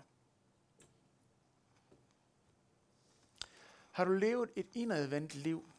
Har 3.91 4.05
du 4.05 4.11
levet 4.11 4.51
et 4.55 4.67
indadvendt 4.73 5.35
liv, 5.35 5.71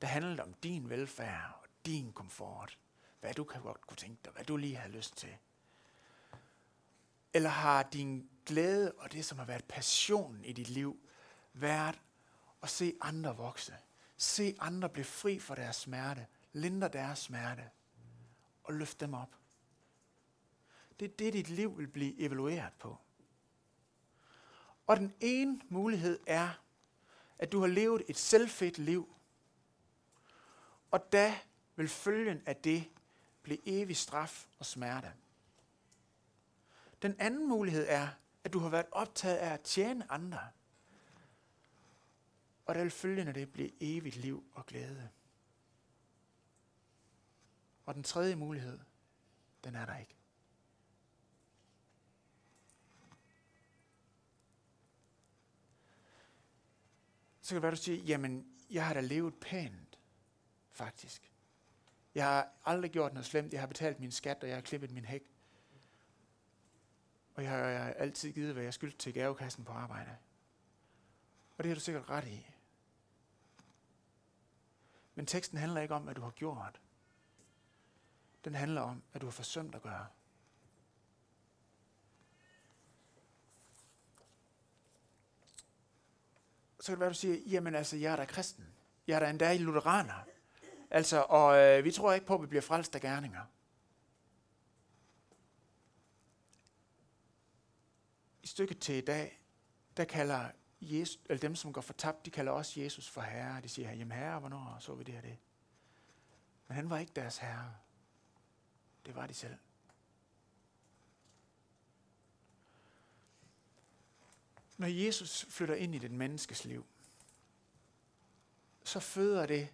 der 0.00 0.06
handlede 0.06 0.42
om 0.42 0.54
din 0.54 0.90
velfærd 0.90 1.60
og 1.62 1.68
din 1.86 2.12
komfort, 2.12 2.78
hvad 3.20 3.34
du 3.34 3.44
kan 3.44 3.62
godt 3.62 3.86
kunne 3.86 3.96
tænke 3.96 4.20
dig, 4.24 4.32
hvad 4.32 4.44
du 4.44 4.56
lige 4.56 4.76
har 4.76 4.88
lyst 4.88 5.16
til? 5.16 5.36
Eller 7.34 7.50
har 7.50 7.82
din 7.82 8.30
glæde 8.46 8.92
og 8.92 9.12
det, 9.12 9.24
som 9.24 9.38
har 9.38 9.44
været 9.44 9.64
passionen 9.64 10.44
i 10.44 10.52
dit 10.52 10.68
liv, 10.68 11.08
været 11.52 12.00
at 12.62 12.70
se 12.70 12.94
andre 13.00 13.36
vokse? 13.36 13.76
Se 14.16 14.56
andre 14.58 14.88
blive 14.88 15.04
fri 15.04 15.38
for 15.38 15.54
deres 15.54 15.76
smerte, 15.76 16.26
lindre 16.52 16.88
deres 16.88 17.18
smerte 17.18 17.70
og 18.64 18.74
løfte 18.74 19.04
dem 19.06 19.14
op. 19.14 19.36
Det 21.00 21.10
er 21.10 21.16
det, 21.16 21.32
dit 21.32 21.50
liv 21.50 21.78
vil 21.78 21.88
blive 21.88 22.20
evalueret 22.20 22.72
på. 22.78 22.98
Og 24.86 24.96
den 24.96 25.14
ene 25.20 25.60
mulighed 25.68 26.20
er, 26.26 26.50
at 27.38 27.52
du 27.52 27.60
har 27.60 27.66
levet 27.66 28.02
et 28.08 28.16
selvfedt 28.16 28.78
liv, 28.78 29.14
og 30.90 31.12
da 31.12 31.38
vil 31.76 31.88
følgen 31.88 32.42
af 32.46 32.56
det 32.56 32.90
blive 33.42 33.68
evig 33.68 33.96
straf 33.96 34.46
og 34.58 34.66
smerte. 34.66 35.12
Den 37.02 37.16
anden 37.18 37.48
mulighed 37.48 37.86
er, 37.88 38.08
at 38.44 38.52
du 38.52 38.58
har 38.58 38.68
været 38.68 38.86
optaget 38.92 39.36
af 39.36 39.52
at 39.52 39.60
tjene 39.60 40.12
andre, 40.12 40.48
og 42.66 42.74
der 42.74 42.82
vil 42.82 42.90
følgen 42.90 43.28
af 43.28 43.34
det 43.34 43.52
blive 43.52 43.70
evigt 43.80 44.16
liv 44.16 44.44
og 44.52 44.66
glæde. 44.66 45.10
Og 47.86 47.94
den 47.94 48.02
tredje 48.02 48.36
mulighed, 48.36 48.78
den 49.64 49.74
er 49.74 49.86
der 49.86 49.96
ikke. 49.96 50.13
Så 57.44 57.48
kan 57.48 57.54
det 57.54 57.62
være, 57.62 57.70
du 57.70 57.76
siger, 57.76 58.02
jamen, 58.02 58.46
jeg 58.70 58.86
har 58.86 58.94
da 58.94 59.00
levet 59.00 59.34
pænt, 59.34 59.98
faktisk. 60.70 61.32
Jeg 62.14 62.24
har 62.24 62.52
aldrig 62.64 62.90
gjort 62.90 63.12
noget 63.12 63.26
slemt. 63.26 63.52
Jeg 63.52 63.60
har 63.60 63.66
betalt 63.66 64.00
min 64.00 64.12
skat, 64.12 64.42
og 64.42 64.48
jeg 64.48 64.56
har 64.56 64.62
klippet 64.62 64.90
min 64.90 65.04
hæk. 65.04 65.22
Og 67.34 67.42
jeg 67.42 67.50
har, 67.50 67.58
jeg 67.58 67.84
har 67.84 67.92
altid 67.92 68.32
givet, 68.32 68.52
hvad 68.52 68.62
jeg 68.62 68.74
skyldte 68.74 68.98
til 68.98 69.14
gavekassen 69.14 69.64
på 69.64 69.72
arbejde. 69.72 70.16
Og 71.58 71.64
det 71.64 71.70
har 71.70 71.74
du 71.74 71.80
sikkert 71.80 72.10
ret 72.10 72.28
i. 72.28 72.46
Men 75.14 75.26
teksten 75.26 75.58
handler 75.58 75.80
ikke 75.80 75.94
om, 75.94 76.02
hvad 76.02 76.14
du 76.14 76.22
har 76.22 76.30
gjort. 76.30 76.80
Den 78.44 78.54
handler 78.54 78.80
om, 78.80 79.02
at 79.12 79.20
du 79.20 79.26
har 79.26 79.32
forsømt 79.32 79.74
at 79.74 79.82
gøre. 79.82 80.06
Så 86.84 86.92
kan 86.92 86.94
det 86.94 87.00
være, 87.00 87.08
du 87.08 87.14
siger, 87.14 87.38
jamen 87.46 87.74
altså, 87.74 87.96
jeg 87.96 88.12
er 88.12 88.16
da 88.16 88.24
kristen. 88.24 88.66
Jeg 89.06 89.14
er 89.14 89.20
da 89.20 89.30
endda 89.30 89.50
i 89.50 89.58
lutheraner. 89.58 90.24
Altså, 90.90 91.26
og 91.28 91.58
øh, 91.58 91.84
vi 91.84 91.90
tror 91.90 92.12
ikke 92.12 92.26
på, 92.26 92.34
at 92.34 92.42
vi 92.42 92.46
bliver 92.46 92.62
frelst 92.62 92.94
af 92.94 93.00
gerninger. 93.00 93.44
I 98.42 98.46
stykket 98.46 98.78
til 98.78 98.94
i 98.94 99.00
dag, 99.00 99.42
der 99.96 100.04
kalder 100.04 100.50
Jesus, 100.80 101.20
eller 101.26 101.40
dem, 101.40 101.54
som 101.54 101.72
går 101.72 101.80
fortabt, 101.80 102.26
de 102.26 102.30
kalder 102.30 102.52
også 102.52 102.80
Jesus 102.80 103.08
for 103.08 103.20
herre. 103.20 103.60
De 103.60 103.68
siger, 103.68 103.92
jamen 103.92 104.12
herre, 104.12 104.40
hvornår 104.40 104.76
så 104.80 104.94
vi 104.94 105.04
det 105.04 105.14
her 105.14 105.20
det? 105.20 105.38
Men 106.68 106.74
han 106.74 106.90
var 106.90 106.98
ikke 106.98 107.12
deres 107.16 107.38
herre. 107.38 107.74
Det 109.06 109.14
var 109.14 109.26
de 109.26 109.34
selv. 109.34 109.56
Når 114.84 114.88
Jesus 114.88 115.46
flytter 115.48 115.74
ind 115.74 115.94
i 115.94 115.98
det 115.98 116.10
menneskes 116.10 116.64
liv, 116.64 116.86
så 118.84 119.00
føder 119.00 119.46
det 119.46 119.68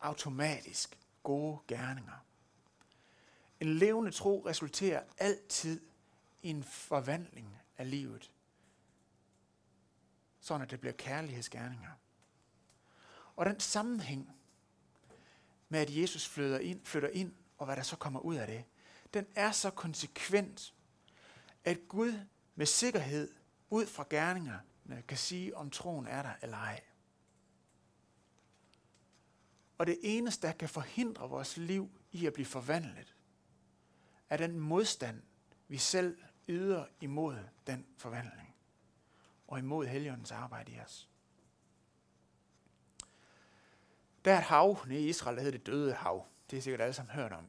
automatisk 0.00 0.98
gode 1.22 1.58
gerninger. 1.68 2.24
En 3.60 3.74
levende 3.78 4.10
tro 4.10 4.46
resulterer 4.46 5.02
altid 5.18 5.80
i 6.42 6.50
en 6.50 6.64
forvandling 6.64 7.58
af 7.78 7.90
livet, 7.90 8.30
sådan 10.40 10.62
at 10.62 10.70
det 10.70 10.80
bliver 10.80 10.94
kærlighedsgerninger. 10.94 11.92
Og 13.36 13.46
den 13.46 13.60
sammenhæng 13.60 14.36
med, 15.68 15.80
at 15.80 15.96
Jesus 15.96 16.28
flytter 16.28 16.58
ind, 16.58 16.84
flytter 16.84 17.08
ind, 17.08 17.34
og 17.58 17.66
hvad 17.66 17.76
der 17.76 17.82
så 17.82 17.96
kommer 17.96 18.20
ud 18.20 18.34
af 18.34 18.46
det, 18.46 18.64
den 19.14 19.26
er 19.34 19.52
så 19.52 19.70
konsekvent, 19.70 20.74
at 21.64 21.88
Gud 21.88 22.20
med 22.54 22.66
sikkerhed 22.66 23.43
ud 23.74 23.86
fra 23.86 24.06
gerningerne 24.10 25.02
kan 25.08 25.16
sige, 25.18 25.56
om 25.56 25.70
troen 25.70 26.06
er 26.06 26.22
der 26.22 26.32
eller 26.42 26.56
ej. 26.56 26.80
Og 29.78 29.86
det 29.86 29.98
eneste, 30.02 30.46
der 30.46 30.52
kan 30.52 30.68
forhindre 30.68 31.28
vores 31.28 31.56
liv 31.56 31.90
i 32.12 32.26
at 32.26 32.32
blive 32.32 32.46
forvandlet, 32.46 33.16
er 34.30 34.36
den 34.36 34.58
modstand, 34.58 35.22
vi 35.68 35.78
selv 35.78 36.18
yder 36.48 36.86
imod 37.00 37.38
den 37.66 37.86
forvandling. 37.96 38.54
Og 39.46 39.58
imod 39.58 39.86
Helligåndens 39.86 40.32
arbejde 40.32 40.72
i 40.72 40.80
os. 40.80 41.08
Der 44.24 44.32
er 44.32 44.38
et 44.38 44.44
hav 44.44 44.78
nede 44.86 45.00
i 45.00 45.08
Israel, 45.08 45.36
der 45.36 45.42
hedder 45.42 45.58
det 45.58 45.66
døde 45.66 45.94
hav. 45.94 46.26
Det 46.50 46.56
er 46.56 46.62
sikkert 46.62 46.80
alle 46.80 46.94
sammen 46.94 47.14
hørt 47.14 47.32
om. 47.32 47.48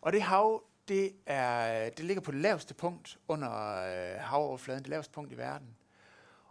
Og 0.00 0.12
det 0.12 0.22
hav, 0.22 0.64
det, 0.88 1.16
er, 1.26 1.90
det 1.90 2.04
ligger 2.04 2.20
på 2.20 2.30
det 2.30 2.40
laveste 2.40 2.74
punkt 2.74 3.18
under 3.28 3.50
øh, 3.76 4.20
havoverfladen, 4.20 4.82
det 4.82 4.90
laveste 4.90 5.12
punkt 5.12 5.32
i 5.32 5.36
verden. 5.36 5.76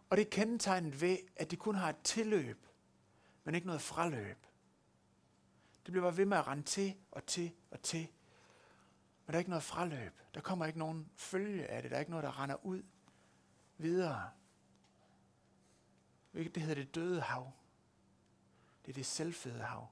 Og 0.09 0.17
det 0.17 0.25
er 0.25 0.29
kendetegnet 0.29 1.01
ved, 1.01 1.17
at 1.35 1.51
det 1.51 1.59
kun 1.59 1.75
har 1.75 1.89
et 1.89 2.01
tilløb, 2.03 2.67
men 3.43 3.55
ikke 3.55 3.67
noget 3.67 3.81
fraløb. 3.81 4.37
Det 5.85 5.91
bliver 5.91 6.05
bare 6.05 6.17
ved 6.17 6.25
med 6.25 6.37
at 6.37 6.47
rende 6.47 6.63
til 6.63 6.95
og 7.11 7.25
til 7.25 7.51
og 7.71 7.81
til. 7.81 8.07
Men 9.25 9.27
der 9.27 9.33
er 9.33 9.39
ikke 9.39 9.49
noget 9.49 9.63
fraløb. 9.63 10.19
Der 10.33 10.41
kommer 10.41 10.65
ikke 10.65 10.79
nogen 10.79 11.09
følge 11.15 11.67
af 11.67 11.81
det. 11.81 11.91
Der 11.91 11.97
er 11.97 11.99
ikke 11.99 12.11
noget, 12.11 12.23
der 12.23 12.41
render 12.41 12.65
ud 12.65 12.83
videre. 13.77 14.29
Det 16.33 16.57
hedder 16.57 16.75
det 16.75 16.95
døde 16.95 17.21
hav. 17.21 17.51
Det 18.85 18.91
er 18.91 18.93
det 18.93 19.05
selvfede 19.05 19.63
hav. 19.63 19.87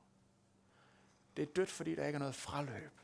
Det 1.38 1.50
er 1.50 1.54
dødt, 1.54 1.72
fordi 1.72 1.96
der 1.96 2.06
ikke 2.06 2.16
er 2.16 2.20
noget 2.20 2.36
fraløb. 2.36 3.01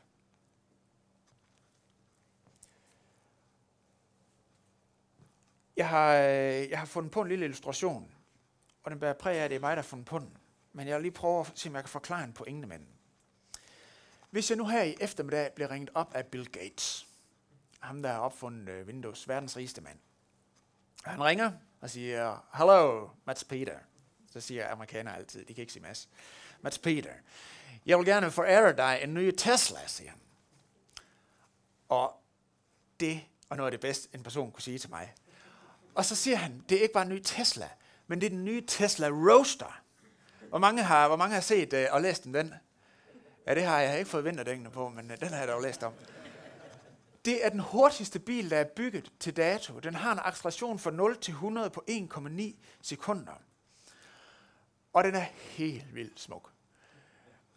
Jeg 5.78 5.88
har, 5.88 6.14
øh, 6.14 6.70
jeg 6.70 6.78
har 6.78 6.86
fundet 6.86 7.12
på 7.12 7.22
en 7.22 7.28
lille 7.28 7.44
illustration, 7.44 8.12
og 8.82 8.90
den 8.90 9.00
bærer 9.00 9.12
præg 9.12 9.38
af, 9.38 9.44
at 9.44 9.50
det 9.50 9.56
er 9.56 9.60
mig, 9.60 9.76
der 9.76 9.82
har 9.82 9.88
fundet 9.88 10.06
på 10.06 10.18
den. 10.18 10.36
Men 10.72 10.88
jeg 10.88 10.96
vil 10.96 11.02
lige 11.02 11.12
prøve 11.12 11.40
at 11.40 11.52
se, 11.54 11.68
om 11.68 11.74
jeg 11.74 11.82
kan 11.84 11.88
forklare 11.88 12.22
den 12.22 12.32
på 12.32 12.44
ingen 12.44 12.68
mænd. 12.68 12.86
Hvis 14.30 14.50
jeg 14.50 14.58
nu 14.58 14.66
her 14.66 14.82
i 14.82 14.96
eftermiddag 15.00 15.52
bliver 15.52 15.70
ringet 15.70 15.90
op 15.94 16.14
af 16.14 16.26
Bill 16.26 16.46
Gates, 16.46 17.06
ham 17.80 18.02
der 18.02 18.12
har 18.12 18.18
opfundet 18.18 18.68
øh, 18.68 18.86
Windows, 18.86 19.28
verdens 19.28 19.56
rigeste 19.56 19.80
mand. 19.80 19.98
Han 21.04 21.24
ringer 21.24 21.52
og 21.80 21.90
siger, 21.90 22.46
Hello, 22.54 23.08
Mats 23.24 23.44
Peter. 23.44 23.78
Så 24.30 24.40
siger 24.40 24.72
amerikanere 24.72 25.16
altid, 25.16 25.44
de 25.44 25.54
kan 25.54 25.62
ikke 25.62 25.72
sige 25.72 25.82
Mads. 25.82 26.08
Mats 26.60 26.78
Peter, 26.78 27.12
jeg 27.86 27.98
vil 27.98 28.06
gerne 28.06 28.30
forære 28.30 28.76
dig 28.76 29.00
en 29.02 29.14
ny 29.14 29.30
Tesla, 29.30 29.86
siger 29.86 30.10
han. 30.10 30.20
Og 31.88 32.22
det 33.00 33.20
og 33.48 33.56
noget 33.56 33.66
af 33.66 33.70
det 33.70 33.80
bedste, 33.80 34.08
en 34.14 34.22
person 34.22 34.52
kunne 34.52 34.62
sige 34.62 34.78
til 34.78 34.90
mig. 34.90 35.14
Og 35.98 36.04
så 36.04 36.14
siger 36.14 36.36
han, 36.36 36.64
det 36.68 36.78
er 36.78 36.82
ikke 36.82 36.92
bare 36.92 37.06
en 37.06 37.08
ny 37.08 37.22
Tesla, 37.24 37.68
men 38.06 38.20
det 38.20 38.26
er 38.26 38.30
den 38.30 38.44
nye 38.44 38.64
Tesla 38.66 39.08
Roadster. 39.08 39.80
Hvor 40.48 40.58
mange 40.58 40.82
har, 40.82 41.08
hvor 41.08 41.16
mange 41.16 41.34
har 41.34 41.40
set 41.40 41.72
uh, 41.72 41.78
og 41.90 42.02
læst 42.02 42.24
den? 42.24 42.34
den? 42.34 42.54
Ja, 43.46 43.54
det 43.54 43.64
har 43.64 43.80
jeg 43.80 43.98
ikke 43.98 44.10
fået 44.10 44.24
vinterdækkene 44.24 44.70
på, 44.70 44.88
men 44.88 45.10
uh, 45.10 45.16
den 45.20 45.28
har 45.28 45.38
jeg 45.38 45.48
dog 45.48 45.62
læst 45.62 45.82
om. 45.82 45.92
Det 47.24 47.44
er 47.44 47.48
den 47.48 47.60
hurtigste 47.60 48.18
bil, 48.18 48.50
der 48.50 48.56
er 48.56 48.64
bygget 48.64 49.12
til 49.20 49.36
dato. 49.36 49.78
Den 49.78 49.94
har 49.94 50.12
en 50.12 50.18
acceleration 50.24 50.78
fra 50.78 50.90
0 50.90 51.16
til 51.20 51.32
100 51.32 51.70
på 51.70 51.84
1,9 51.90 52.42
sekunder. 52.82 53.42
Og 54.92 55.04
den 55.04 55.14
er 55.14 55.26
helt 55.34 55.94
vildt 55.94 56.20
smuk. 56.20 56.50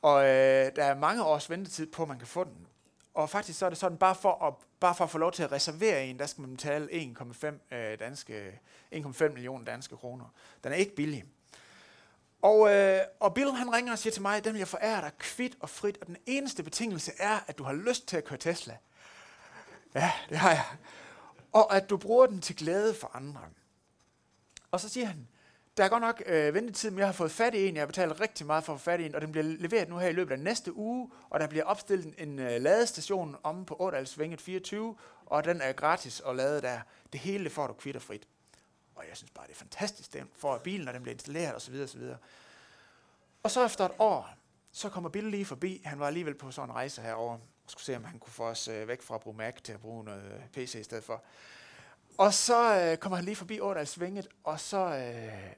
Og 0.02 0.24
øh, 0.24 0.76
der 0.76 0.84
er 0.84 0.96
mange 0.96 1.24
års 1.24 1.50
ventetid 1.50 1.88
på, 1.88 2.02
at 2.02 2.08
man 2.08 2.18
kan 2.18 2.28
få 2.28 2.44
den. 2.44 2.68
Og 3.14 3.30
faktisk 3.30 3.60
så 3.60 3.66
er 3.66 3.70
det 3.70 3.78
sådan, 3.78 3.98
bare 3.98 4.16
for 4.16 4.44
at, 4.48 4.54
bare 4.80 4.96
for 4.96 5.04
at 5.04 5.10
få 5.10 5.18
lov 5.18 5.32
til 5.32 5.44
at 5.44 5.52
reservere 5.52 6.06
en, 6.06 6.20
der 6.20 6.26
skal 6.26 6.42
man 6.42 6.52
betale 6.52 6.90
1,5 6.92 7.76
øh, 7.76 8.00
danske, 8.00 8.60
1,5 8.96 9.28
millioner 9.28 9.66
danske 9.66 9.98
kroner. 9.98 10.26
Den 10.64 10.72
er 10.72 10.76
ikke 10.76 10.96
billig. 10.96 11.26
Og, 12.42 12.74
øh, 12.74 13.02
og 13.20 13.34
Bill 13.34 13.52
han 13.52 13.74
ringer 13.74 13.92
og 13.92 14.00
siger 14.00 14.14
til 14.14 14.22
mig, 14.22 14.44
den 14.44 14.54
vil 14.54 14.60
jeg 14.60 14.68
forære 14.68 15.02
dig 15.02 15.12
kvidt 15.20 15.58
og 15.60 15.70
frit, 15.70 15.98
og 16.02 16.08
den 16.08 16.18
eneste 16.26 16.64
betingelse 16.64 17.12
er, 17.20 17.40
at 17.48 17.58
du 17.58 17.64
har 17.64 17.74
lyst 17.74 18.08
til 18.08 18.18
at 18.18 18.26
køre 18.26 18.40
Tesla. 18.40 18.78
Ja, 19.96 20.12
det 20.30 20.38
har 20.38 20.52
jeg. 20.52 20.66
Og 21.52 21.76
at 21.76 21.90
du 21.90 21.98
bruger 21.98 22.26
den 22.26 22.42
til 22.42 22.56
glæde 22.56 22.94
for 22.94 23.12
andre. 23.14 23.42
Og 24.72 24.80
så 24.80 24.90
siger 24.90 25.06
han, 25.06 25.28
der 25.78 25.84
er 25.84 25.90
godt 25.90 26.02
nok 26.02 26.24
øh, 26.26 26.54
ventetid, 26.54 26.90
men 26.90 27.00
jeg 27.00 27.08
har 27.08 27.14
fået 27.14 27.32
fat 27.32 27.54
i 27.54 27.68
en. 27.68 27.76
Jeg 27.76 27.82
har 27.82 27.88
betalt 27.88 28.22
rigtig 28.22 28.46
meget 28.46 28.64
for 28.64 28.74
at 28.74 28.80
få 28.80 28.84
fat 28.84 29.00
i 29.00 29.06
en, 29.06 29.16
og 29.16 29.22
den 29.22 29.32
bliver 29.32 29.44
leveret 29.44 29.90
nu 29.90 29.98
her 29.98 30.08
i 30.08 30.14
løbet 30.14 30.32
af 30.32 30.40
næste 30.40 30.76
uge, 30.76 31.12
og 31.30 31.40
der 31.40 31.48
bliver 31.48 31.64
opstillet 31.64 32.14
en 32.18 32.40
øh, 32.40 32.62
ladestation 32.62 33.38
om 33.44 33.66
på 33.66 33.76
Årdalsvænget 33.80 34.42
24, 34.42 34.96
og 35.26 35.44
den 35.44 35.62
er 35.62 35.72
gratis 35.72 36.22
at 36.28 36.36
lade 36.36 36.62
der. 36.62 36.80
Det 37.14 37.20
hele 37.20 37.50
får 37.50 37.68
du 37.68 37.74
kvitterfrit. 37.74 38.28
Og 38.96 39.04
jeg 39.10 39.18
synes 39.18 39.32
bare, 39.32 39.48
det 39.48 39.54
er 39.54 39.58
fantastisk, 39.58 40.14
den 40.14 40.30
får 40.36 40.58
bilen, 40.58 40.86
når 40.86 40.92
den 40.92 41.02
bliver 41.02 41.14
installeret 41.14 41.56
osv. 41.56 41.76
osv. 41.84 42.02
Og 43.44 43.52
så 43.52 43.66
efter 43.66 43.86
et 43.86 43.92
år, 44.00 44.30
så 44.72 44.90
kommer 44.90 45.10
Bill 45.10 45.28
lige 45.28 45.46
forbi. 45.46 45.82
Han 45.86 46.00
var 46.00 46.08
alligevel 46.08 46.36
på 46.36 46.52
sådan 46.52 46.70
en 46.70 46.76
rejse 46.76 47.02
herover 47.02 47.34
og 47.34 47.42
skulle 47.68 47.84
se, 47.84 47.96
om 47.96 48.04
han 48.04 48.20
kunne 48.20 48.34
få 48.34 48.44
os 48.44 48.68
øh, 48.68 48.88
væk 48.88 49.02
fra 49.02 49.16
at 49.16 49.22
bruge 49.22 49.38
Mac 49.38 49.56
til 49.64 49.74
at 49.74 49.80
bruge 49.80 50.04
noget 50.04 50.44
PC 50.54 50.76
i 50.76 50.84
stedet 50.84 51.04
for. 51.04 51.24
Og 52.18 52.34
så 52.34 52.82
øh, 52.82 52.98
kommer 52.98 53.16
han 53.16 53.26
lige 53.26 53.36
forbi 53.36 53.60
Årdalsvinget, 53.60 54.28
og 54.44 54.60
så 54.60 54.78
øh, 54.78 55.56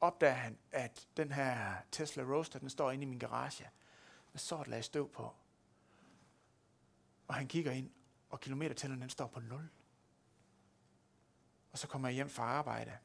opdager 0.00 0.34
han, 0.34 0.58
at 0.72 1.08
den 1.16 1.32
her 1.32 1.76
Tesla 1.92 2.22
Roadster, 2.22 2.58
den 2.58 2.70
står 2.70 2.90
inde 2.90 3.02
i 3.02 3.06
min 3.06 3.18
garage 3.18 3.70
med 4.32 4.38
sort 4.38 4.68
lag 4.68 4.84
støv 4.84 5.10
på. 5.12 5.32
Og 7.28 7.34
han 7.34 7.48
kigger 7.48 7.72
ind, 7.72 7.90
og 8.30 8.40
kilometertælleren 8.40 9.00
den 9.00 9.10
står 9.10 9.26
på 9.26 9.40
0. 9.40 9.68
Og 11.72 11.78
så 11.78 11.88
kommer 11.88 12.08
jeg 12.08 12.14
hjem 12.14 12.28
fra 12.28 12.42
arbejde. 12.42 12.98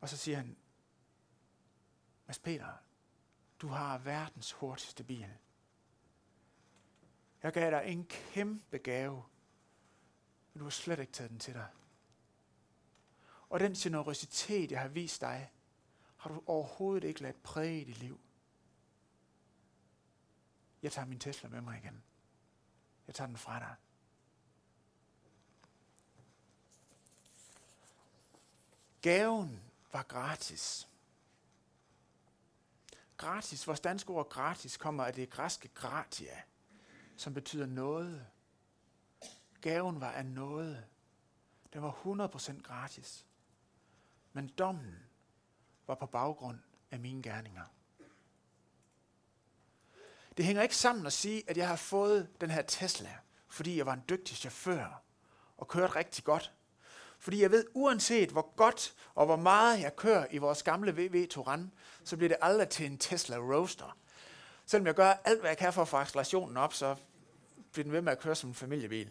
Og 0.00 0.08
så 0.08 0.16
siger 0.16 0.36
han, 0.36 0.56
Mads 2.26 2.38
Peter, 2.38 2.72
du 3.58 3.68
har 3.68 3.98
verdens 3.98 4.52
hurtigste 4.52 5.04
bil. 5.04 5.30
Jeg 7.42 7.52
gav 7.52 7.70
dig 7.70 7.82
en 7.86 8.06
kæmpe 8.06 8.78
gave, 8.78 9.22
men 10.54 10.58
du 10.58 10.64
har 10.64 10.70
slet 10.70 10.98
ikke 10.98 11.12
taget 11.12 11.30
den 11.30 11.38
til 11.38 11.54
dig. 11.54 11.68
Og 13.48 13.60
den 13.60 13.74
generositet, 13.74 14.72
jeg 14.72 14.80
har 14.80 14.88
vist 14.88 15.20
dig, 15.20 15.52
har 16.16 16.30
du 16.30 16.42
overhovedet 16.46 17.04
ikke 17.04 17.22
ladt 17.22 17.42
præge 17.42 17.84
dit 17.84 17.98
liv. 17.98 18.20
Jeg 20.82 20.92
tager 20.92 21.06
min 21.06 21.18
Tesla 21.18 21.48
med 21.48 21.60
mig 21.60 21.78
igen. 21.78 22.02
Jeg 23.06 23.14
tager 23.14 23.28
den 23.28 23.36
fra 23.36 23.58
dig. 23.58 23.74
Gaven 29.02 29.62
var 29.92 30.02
gratis. 30.02 30.88
Gratis, 33.16 33.66
vores 33.66 33.80
danske 33.80 34.10
ord 34.10 34.28
gratis 34.28 34.76
kommer 34.76 35.04
af 35.04 35.14
det 35.14 35.30
græske 35.30 35.68
gratia, 35.68 36.42
som 37.16 37.34
betyder 37.34 37.66
noget. 37.66 38.26
Gaven 39.64 40.00
var 40.00 40.10
af 40.10 40.26
noget. 40.26 40.84
Den 41.72 41.82
var 41.82 41.90
100% 41.90 42.62
gratis. 42.62 43.26
Men 44.32 44.48
dommen 44.48 44.98
var 45.86 45.94
på 45.94 46.06
baggrund 46.06 46.58
af 46.90 47.00
mine 47.00 47.22
gerninger. 47.22 47.64
Det 50.36 50.44
hænger 50.44 50.62
ikke 50.62 50.76
sammen 50.76 51.06
at 51.06 51.12
sige, 51.12 51.42
at 51.46 51.56
jeg 51.56 51.68
har 51.68 51.76
fået 51.76 52.40
den 52.40 52.50
her 52.50 52.62
Tesla, 52.62 53.18
fordi 53.48 53.76
jeg 53.76 53.86
var 53.86 53.92
en 53.92 54.02
dygtig 54.08 54.36
chauffør 54.36 55.02
og 55.56 55.68
kørte 55.68 55.94
rigtig 55.96 56.24
godt. 56.24 56.52
Fordi 57.18 57.42
jeg 57.42 57.50
ved, 57.50 57.66
uanset 57.74 58.30
hvor 58.30 58.54
godt 58.56 58.94
og 59.14 59.26
hvor 59.26 59.36
meget 59.36 59.80
jeg 59.80 59.96
kører 59.96 60.26
i 60.30 60.38
vores 60.38 60.62
gamle 60.62 60.92
VW 60.92 61.26
Touran, 61.26 61.72
så 62.04 62.16
bliver 62.16 62.28
det 62.28 62.38
aldrig 62.40 62.68
til 62.68 62.86
en 62.86 62.98
Tesla 62.98 63.36
Roadster. 63.36 63.98
Selvom 64.66 64.86
jeg 64.86 64.94
gør 64.94 65.12
alt, 65.24 65.40
hvad 65.40 65.50
jeg 65.50 65.58
kan 65.58 65.72
for 65.72 65.82
at 65.82 65.88
få 65.88 65.96
accelerationen 65.96 66.56
op, 66.56 66.74
så 66.74 66.96
bliver 67.72 67.84
den 67.84 67.92
ved 67.92 68.00
med 68.00 68.12
at 68.12 68.20
køre 68.20 68.34
som 68.34 68.50
en 68.50 68.54
familiebil. 68.54 69.10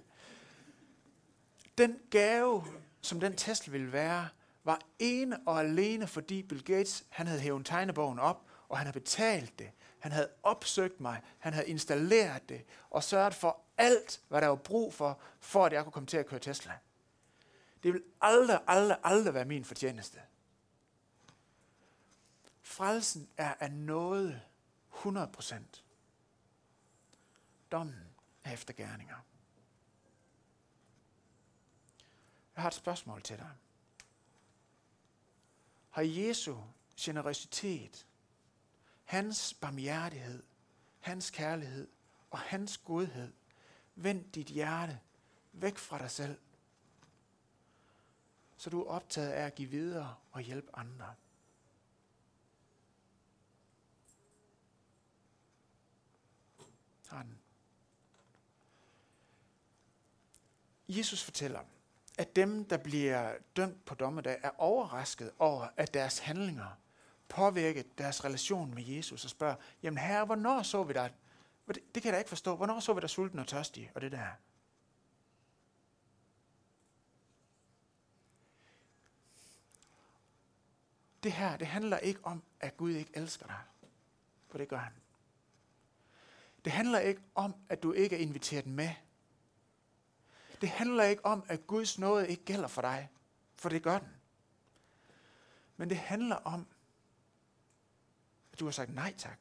Den 1.78 2.00
gave, 2.10 2.66
som 3.02 3.20
den 3.20 3.36
Tesla 3.36 3.72
ville 3.72 3.92
være, 3.92 4.30
var 4.64 4.82
ene 5.00 5.40
og 5.46 5.60
alene, 5.60 6.08
fordi 6.08 6.44
Bill 6.44 6.64
Gates 6.64 7.06
han 7.10 7.28
havde 7.28 7.42
hævet 7.42 7.66
tegnebogen 7.66 8.20
op, 8.20 8.46
og 8.70 8.78
han 8.78 8.88
havde 8.88 9.00
betalt 9.00 9.60
det. 9.60 9.72
Han 10.00 10.12
havde 10.12 10.30
opsøgt 10.44 11.00
mig, 11.00 11.22
han 11.40 11.54
havde 11.54 11.68
installeret 11.68 12.50
det, 12.50 12.66
og 12.90 13.04
sørget 13.04 13.34
for 13.34 13.60
alt, 13.78 14.22
hvad 14.28 14.42
der 14.42 14.48
var 14.48 14.56
brug 14.56 14.94
for, 14.94 15.20
for 15.40 15.66
at 15.66 15.74
jeg 15.74 15.84
kunne 15.84 15.92
komme 15.92 16.08
til 16.08 16.18
at 16.18 16.28
køre 16.28 16.40
Tesla. 16.40 16.74
Det 17.84 17.94
vil 17.94 18.04
aldrig, 18.22 18.60
aldrig, 18.68 18.98
aldrig 19.04 19.34
være 19.34 19.46
min 19.46 19.66
fortjeneste. 19.66 20.20
Frelsen 22.62 23.30
er 23.38 23.54
af 23.60 23.72
noget 23.72 24.42
100%. 24.94 25.56
Dommen 27.72 28.08
er 28.44 28.54
efter 28.54 28.74
gerninger. 28.74 29.16
Jeg 32.56 32.62
har 32.62 32.68
et 32.70 32.74
spørgsmål 32.74 33.22
til 33.22 33.38
dig 33.38 33.50
har 35.94 36.02
Jesu 36.02 36.58
generøsitet, 37.00 38.08
hans 39.04 39.54
barmhjertighed, 39.54 40.44
hans 41.00 41.30
kærlighed 41.30 41.88
og 42.32 42.40
hans 42.40 42.78
godhed 42.78 43.34
vendt 43.96 44.36
dit 44.36 44.48
hjerte 44.48 45.00
væk 45.52 45.78
fra 45.78 45.98
dig 45.98 46.12
selv, 46.12 46.40
så 48.58 48.70
du 48.70 48.82
er 48.82 48.90
optaget 48.90 49.32
af 49.32 49.46
at 49.46 49.56
give 49.56 49.70
videre 49.70 50.16
og 50.32 50.42
hjælpe 50.42 50.76
andre. 50.76 51.16
Har 57.08 57.24
den. 57.24 57.40
Jesus 60.88 61.24
fortæller, 61.24 61.64
at 62.18 62.36
dem, 62.36 62.66
der 62.66 62.78
bliver 62.78 63.34
dømt 63.56 63.86
på 63.86 63.96
dommedag, 63.96 64.40
er 64.44 64.52
overrasket 64.58 65.32
over, 65.40 65.68
at 65.78 65.94
deres 65.94 66.20
handlinger 66.20 66.78
påvirket 67.30 67.98
deres 67.98 68.26
relation 68.26 68.74
med 68.76 68.84
Jesus 68.84 69.24
og 69.24 69.30
spørger, 69.30 69.56
jamen 69.84 69.98
herre, 69.98 70.26
hvornår 70.26 70.62
så 70.62 70.84
vi 70.84 70.94
dig? 70.94 71.14
Det, 71.68 71.96
det 71.96 72.04
kan 72.04 72.06
jeg 72.06 72.14
da 72.14 72.18
ikke 72.18 72.30
forstå. 72.30 72.56
Hvornår 72.56 72.80
så 72.80 72.94
vi 72.94 73.02
dig 73.02 73.10
sulten 73.10 73.40
og 73.40 73.48
tørstig 73.48 73.92
og 73.96 74.02
det 74.02 74.12
der? 74.12 74.28
Det 81.24 81.32
her, 81.32 81.58
det 81.58 81.68
handler 81.68 81.98
ikke 81.98 82.20
om, 82.24 82.44
at 82.60 82.78
Gud 82.78 82.92
ikke 82.92 83.12
elsker 83.14 83.46
dig. 83.46 83.60
For 84.50 84.58
det 84.58 84.68
gør 84.68 84.78
han. 84.78 84.94
Det 86.66 86.74
handler 86.74 87.00
ikke 87.00 87.22
om, 87.36 87.56
at 87.70 87.84
du 87.84 87.92
ikke 87.92 88.16
er 88.16 88.20
inviteret 88.20 88.66
med. 88.66 88.90
Det 90.64 90.72
handler 90.72 91.04
ikke 91.04 91.26
om, 91.26 91.44
at 91.48 91.68
Guds 91.68 92.00
nåde 92.00 92.28
ikke 92.28 92.46
gælder 92.46 92.68
for 92.68 92.82
dig, 92.82 93.10
for 93.56 93.70
det 93.70 93.84
gør 93.84 94.00
den. 94.00 94.08
Men 95.78 95.90
det 95.90 95.98
handler 95.98 96.36
om, 96.36 96.68
at 98.54 98.60
du 98.60 98.66
har 98.66 98.72
sagt 98.72 98.94
nej 98.94 99.14
tak 99.18 99.40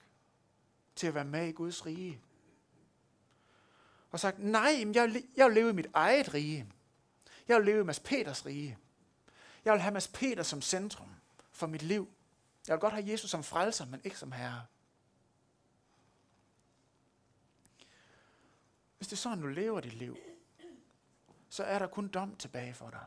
til 0.97 1.07
at 1.07 1.15
være 1.15 1.25
med 1.25 1.49
i 1.49 1.53
Guds 1.53 1.87
rige. 1.87 2.21
Og 4.11 4.21
sagt, 4.21 4.39
nej, 4.39 4.85
jeg 4.95 5.05
vil, 5.05 5.29
jeg 5.37 5.47
vil 5.47 5.55
leve 5.55 5.71
i 5.71 5.73
mit 5.73 5.87
eget 5.95 6.35
rige. 6.35 6.73
Jeg 7.49 7.57
vil 7.57 7.67
leve 7.67 7.81
i 7.81 7.85
Mads 7.85 8.01
Peters 8.01 8.47
rige. 8.47 8.79
Jeg 9.65 9.73
vil 9.73 9.81
have 9.81 9.93
Mads 9.93 10.09
Peter 10.09 10.43
som 10.43 10.63
centrum 10.63 11.11
for 11.51 11.67
mit 11.67 11.83
liv. 11.83 12.09
Jeg 12.69 12.75
vil 12.75 12.81
godt 12.81 12.95
have 12.95 13.11
Jesus 13.11 13.31
som 13.31 13.45
frelser, 13.45 13.87
men 13.87 14.01
ikke 14.05 14.19
som 14.19 14.33
herre. 14.33 14.63
Hvis 18.97 19.09
det 19.09 19.13
er 19.13 19.21
sådan, 19.21 19.41
du 19.41 19.47
lever 19.47 19.81
dit 19.81 19.93
liv, 19.93 20.17
så 21.53 21.65
er 21.65 21.79
der 21.79 21.87
kun 21.87 22.09
dom 22.09 22.37
tilbage 22.37 22.75
for 22.75 22.91
dig. 22.91 23.07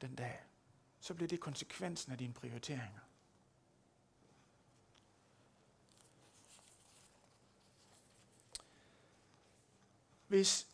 Den 0.00 0.14
dag. 0.14 0.40
Så 1.00 1.14
bliver 1.14 1.28
det 1.28 1.40
konsekvensen 1.40 2.12
af 2.12 2.18
dine 2.18 2.34
prioriteringer. 2.34 3.00
Hvis, 10.28 10.68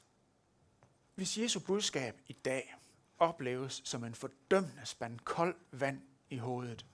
hvis 1.14 1.38
Jesu 1.38 1.60
budskab 1.60 2.20
i 2.26 2.32
dag 2.32 2.74
opleves 3.18 3.82
som 3.84 4.04
en 4.04 4.14
fordømmende 4.14 4.86
spand 4.86 5.20
kold 5.20 5.56
vand 5.70 6.02
i 6.30 6.36
hovedet, 6.36 6.86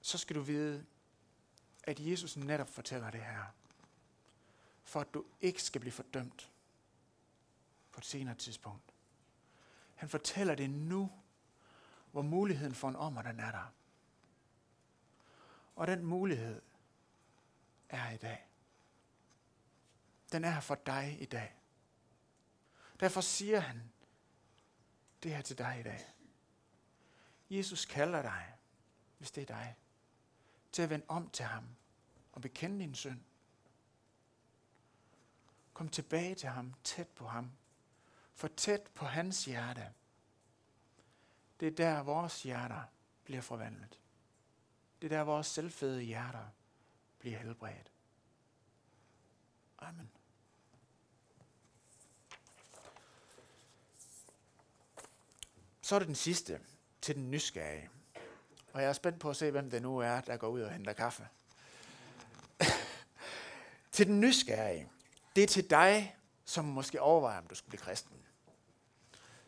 så 0.00 0.18
skal 0.18 0.36
du 0.36 0.40
vide, 0.40 0.86
at 1.82 2.00
Jesus 2.00 2.36
netop 2.36 2.68
fortæller 2.68 3.10
det 3.10 3.20
her, 3.20 3.57
for 4.88 5.00
at 5.00 5.14
du 5.14 5.24
ikke 5.40 5.62
skal 5.62 5.80
blive 5.80 5.92
fordømt 5.92 6.50
på 7.92 8.00
et 8.00 8.04
senere 8.04 8.34
tidspunkt. 8.34 8.94
Han 9.94 10.08
fortæller 10.08 10.54
det 10.54 10.70
nu, 10.70 11.12
hvor 12.12 12.22
muligheden 12.22 12.74
for 12.74 12.88
en 12.88 12.96
ommer, 12.96 13.22
den 13.22 13.40
er 13.40 13.50
der. 13.50 13.72
Og 15.76 15.86
den 15.86 16.04
mulighed 16.04 16.62
er 17.88 18.10
i 18.10 18.16
dag. 18.16 18.46
Den 20.32 20.44
er 20.44 20.50
her 20.50 20.60
for 20.60 20.74
dig 20.74 21.18
i 21.20 21.24
dag. 21.24 21.54
Derfor 23.00 23.20
siger 23.20 23.60
han 23.60 23.92
det 25.22 25.34
her 25.34 25.42
til 25.42 25.58
dig 25.58 25.80
i 25.80 25.82
dag. 25.82 26.14
Jesus 27.50 27.84
kalder 27.84 28.22
dig, 28.22 28.54
hvis 29.18 29.30
det 29.30 29.42
er 29.42 29.46
dig, 29.46 29.76
til 30.72 30.82
at 30.82 30.90
vende 30.90 31.06
om 31.08 31.30
til 31.30 31.44
ham 31.44 31.64
og 32.32 32.42
bekende 32.42 32.80
din 32.80 32.94
synd. 32.94 33.20
Kom 35.78 35.88
tilbage 35.88 36.34
til 36.34 36.48
ham, 36.48 36.74
tæt 36.84 37.08
på 37.08 37.26
ham. 37.26 37.52
For 38.34 38.48
tæt 38.48 38.80
på 38.94 39.06
hans 39.06 39.44
hjerte. 39.44 39.92
Det 41.60 41.68
er 41.68 41.76
der, 41.76 42.02
vores 42.02 42.42
hjerter 42.42 42.82
bliver 43.24 43.40
forvandlet. 43.40 44.00
Det 45.02 45.12
er 45.12 45.16
der, 45.16 45.24
vores 45.24 45.46
selvfede 45.46 46.02
hjerter 46.02 46.46
bliver 47.18 47.38
helbredt. 47.38 47.92
Amen. 49.78 50.10
Så 55.82 55.94
er 55.94 55.98
det 55.98 56.08
den 56.08 56.14
sidste, 56.14 56.60
til 57.00 57.14
den 57.14 57.30
nysgerrige. 57.30 57.90
Og 58.72 58.82
jeg 58.82 58.88
er 58.88 58.92
spændt 58.92 59.20
på 59.20 59.30
at 59.30 59.36
se, 59.36 59.50
hvem 59.50 59.70
det 59.70 59.82
nu 59.82 59.98
er, 59.98 60.20
der 60.20 60.36
går 60.36 60.48
ud 60.48 60.60
og 60.60 60.72
henter 60.72 60.92
kaffe. 60.92 61.28
til 63.92 64.06
den 64.06 64.20
nysgerrige. 64.20 64.90
Det 65.36 65.42
er 65.42 65.46
til 65.46 65.70
dig, 65.70 66.16
som 66.44 66.64
måske 66.64 67.00
overvejer, 67.00 67.38
om 67.38 67.46
du 67.46 67.54
skal 67.54 67.68
blive 67.68 67.80
kristen. 67.80 68.16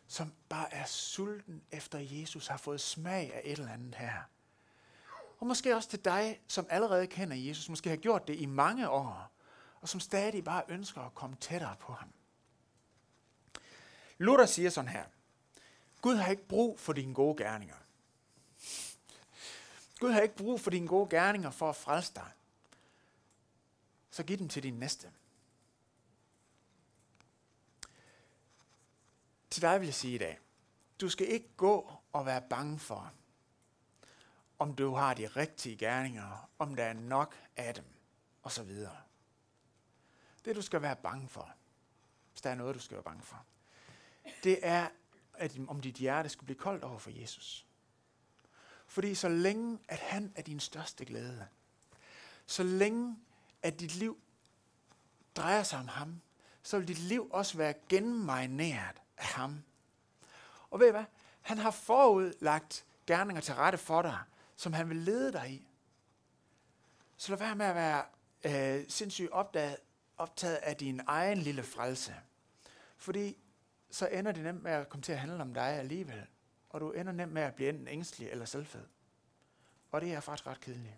Som 0.07 0.33
bare 0.49 0.73
er 0.73 0.85
sulten 0.85 1.63
efter 1.71 1.99
Jesus, 1.99 2.47
har 2.47 2.57
fået 2.57 2.81
smag 2.81 3.33
af 3.33 3.41
et 3.43 3.51
eller 3.51 3.73
andet 3.73 3.95
her. 3.95 4.21
Og 5.39 5.47
måske 5.47 5.75
også 5.75 5.89
til 5.89 6.05
dig, 6.05 6.41
som 6.47 6.67
allerede 6.69 7.07
kender 7.07 7.35
Jesus, 7.35 7.69
måske 7.69 7.89
har 7.89 7.97
gjort 7.97 8.27
det 8.27 8.35
i 8.35 8.45
mange 8.45 8.89
år, 8.89 9.31
og 9.81 9.89
som 9.89 9.99
stadig 9.99 10.43
bare 10.43 10.63
ønsker 10.67 11.01
at 11.01 11.15
komme 11.15 11.35
tættere 11.35 11.75
på 11.79 11.93
ham. 11.93 12.09
Luther 14.17 14.45
siger 14.45 14.69
sådan 14.69 14.89
her. 14.91 15.05
Gud 16.01 16.15
har 16.15 16.31
ikke 16.31 16.47
brug 16.47 16.79
for 16.79 16.93
dine 16.93 17.13
gode 17.13 17.43
gerninger. 17.43 17.75
Gud 19.99 20.11
har 20.11 20.21
ikke 20.21 20.35
brug 20.35 20.61
for 20.61 20.69
dine 20.69 20.87
gode 20.87 21.09
gerninger 21.09 21.51
for 21.51 21.69
at 21.69 21.75
frelse 21.75 22.13
dig. 22.15 22.31
Så 24.11 24.23
giv 24.23 24.37
dem 24.37 24.49
til 24.49 24.63
din 24.63 24.73
næste. 24.73 25.11
Til 29.51 29.61
dig 29.61 29.79
vil 29.79 29.85
jeg 29.85 29.93
sige 29.93 30.15
i 30.15 30.17
dag, 30.17 30.39
du 31.01 31.09
skal 31.09 31.27
ikke 31.27 31.49
gå 31.57 31.93
og 32.13 32.25
være 32.25 32.41
bange 32.49 32.79
for, 32.79 33.13
om 34.59 34.75
du 34.75 34.93
har 34.93 35.13
de 35.13 35.27
rigtige 35.27 35.77
gerninger, 35.77 36.49
om 36.59 36.75
der 36.75 36.83
er 36.83 36.93
nok 36.93 37.35
af 37.55 37.73
dem, 37.73 37.85
osv. 38.43 38.69
Det 40.45 40.55
du 40.55 40.61
skal 40.61 40.81
være 40.81 40.95
bange 40.95 41.27
for, 41.27 41.51
hvis 42.31 42.41
der 42.41 42.49
er 42.49 42.55
noget, 42.55 42.75
du 42.75 42.79
skal 42.79 42.95
være 42.95 43.03
bange 43.03 43.23
for, 43.23 43.45
det 44.43 44.59
er, 44.61 44.87
at 45.33 45.57
om 45.67 45.81
dit 45.81 45.95
hjerte 45.95 46.29
skulle 46.29 46.45
blive 46.45 46.59
koldt 46.59 46.83
over 46.83 46.99
for 46.99 47.09
Jesus. 47.09 47.65
Fordi 48.87 49.15
så 49.15 49.29
længe, 49.29 49.79
at 49.87 49.99
han 49.99 50.33
er 50.35 50.41
din 50.41 50.59
største 50.59 51.05
glæde, 51.05 51.47
så 52.45 52.63
længe, 52.63 53.17
at 53.61 53.79
dit 53.79 53.95
liv 53.95 54.19
drejer 55.35 55.63
sig 55.63 55.79
om 55.79 55.87
ham, 55.87 56.21
så 56.63 56.77
vil 56.77 56.87
dit 56.87 56.99
liv 56.99 57.29
også 57.31 57.57
være 57.57 57.73
genmarineret 57.89 59.00
af 59.21 59.27
ham. 59.27 59.63
Og 60.69 60.79
ved 60.79 60.87
I 60.87 60.91
hvad? 60.91 61.05
Han 61.41 61.57
har 61.57 61.71
forudlagt 61.71 62.85
gerninger 63.07 63.41
til 63.41 63.55
rette 63.55 63.77
for 63.77 64.01
dig, 64.01 64.19
som 64.55 64.73
han 64.73 64.89
vil 64.89 64.97
lede 64.97 65.33
dig 65.33 65.51
i. 65.51 65.67
Så 67.17 67.31
lad 67.31 67.39
være 67.39 67.55
med 67.55 67.65
at 67.65 67.75
være 67.75 68.05
øh, 68.43 68.85
sindssygt 68.89 69.31
opdaget, 69.31 69.77
optaget 70.17 70.55
af 70.55 70.77
din 70.77 71.01
egen 71.07 71.37
lille 71.37 71.63
frelse. 71.63 72.15
Fordi 72.97 73.37
så 73.89 74.07
ender 74.07 74.31
det 74.31 74.43
nemt 74.43 74.63
med 74.63 74.71
at 74.71 74.89
komme 74.89 75.01
til 75.01 75.11
at 75.11 75.19
handle 75.19 75.41
om 75.41 75.53
dig 75.53 75.63
alligevel. 75.63 76.25
Og 76.69 76.81
du 76.81 76.91
ender 76.91 77.11
nemt 77.11 77.33
med 77.33 77.41
at 77.41 77.55
blive 77.55 77.69
enten 77.69 77.87
ængstelig 77.87 78.29
eller 78.29 78.45
selvfed. 78.45 78.85
Og 79.91 80.01
det 80.01 80.13
er 80.13 80.19
faktisk 80.19 80.47
ret 80.47 80.61
kedeligt. 80.61 80.97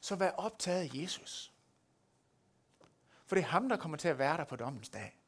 Så 0.00 0.16
vær 0.16 0.30
optaget 0.30 0.80
af 0.80 0.90
Jesus. 0.94 1.52
For 3.26 3.36
det 3.36 3.42
er 3.42 3.48
ham, 3.48 3.68
der 3.68 3.76
kommer 3.76 3.96
til 3.96 4.08
at 4.08 4.18
være 4.18 4.36
der 4.36 4.44
på 4.44 4.56
dommens 4.56 4.88
dag. 4.88 5.18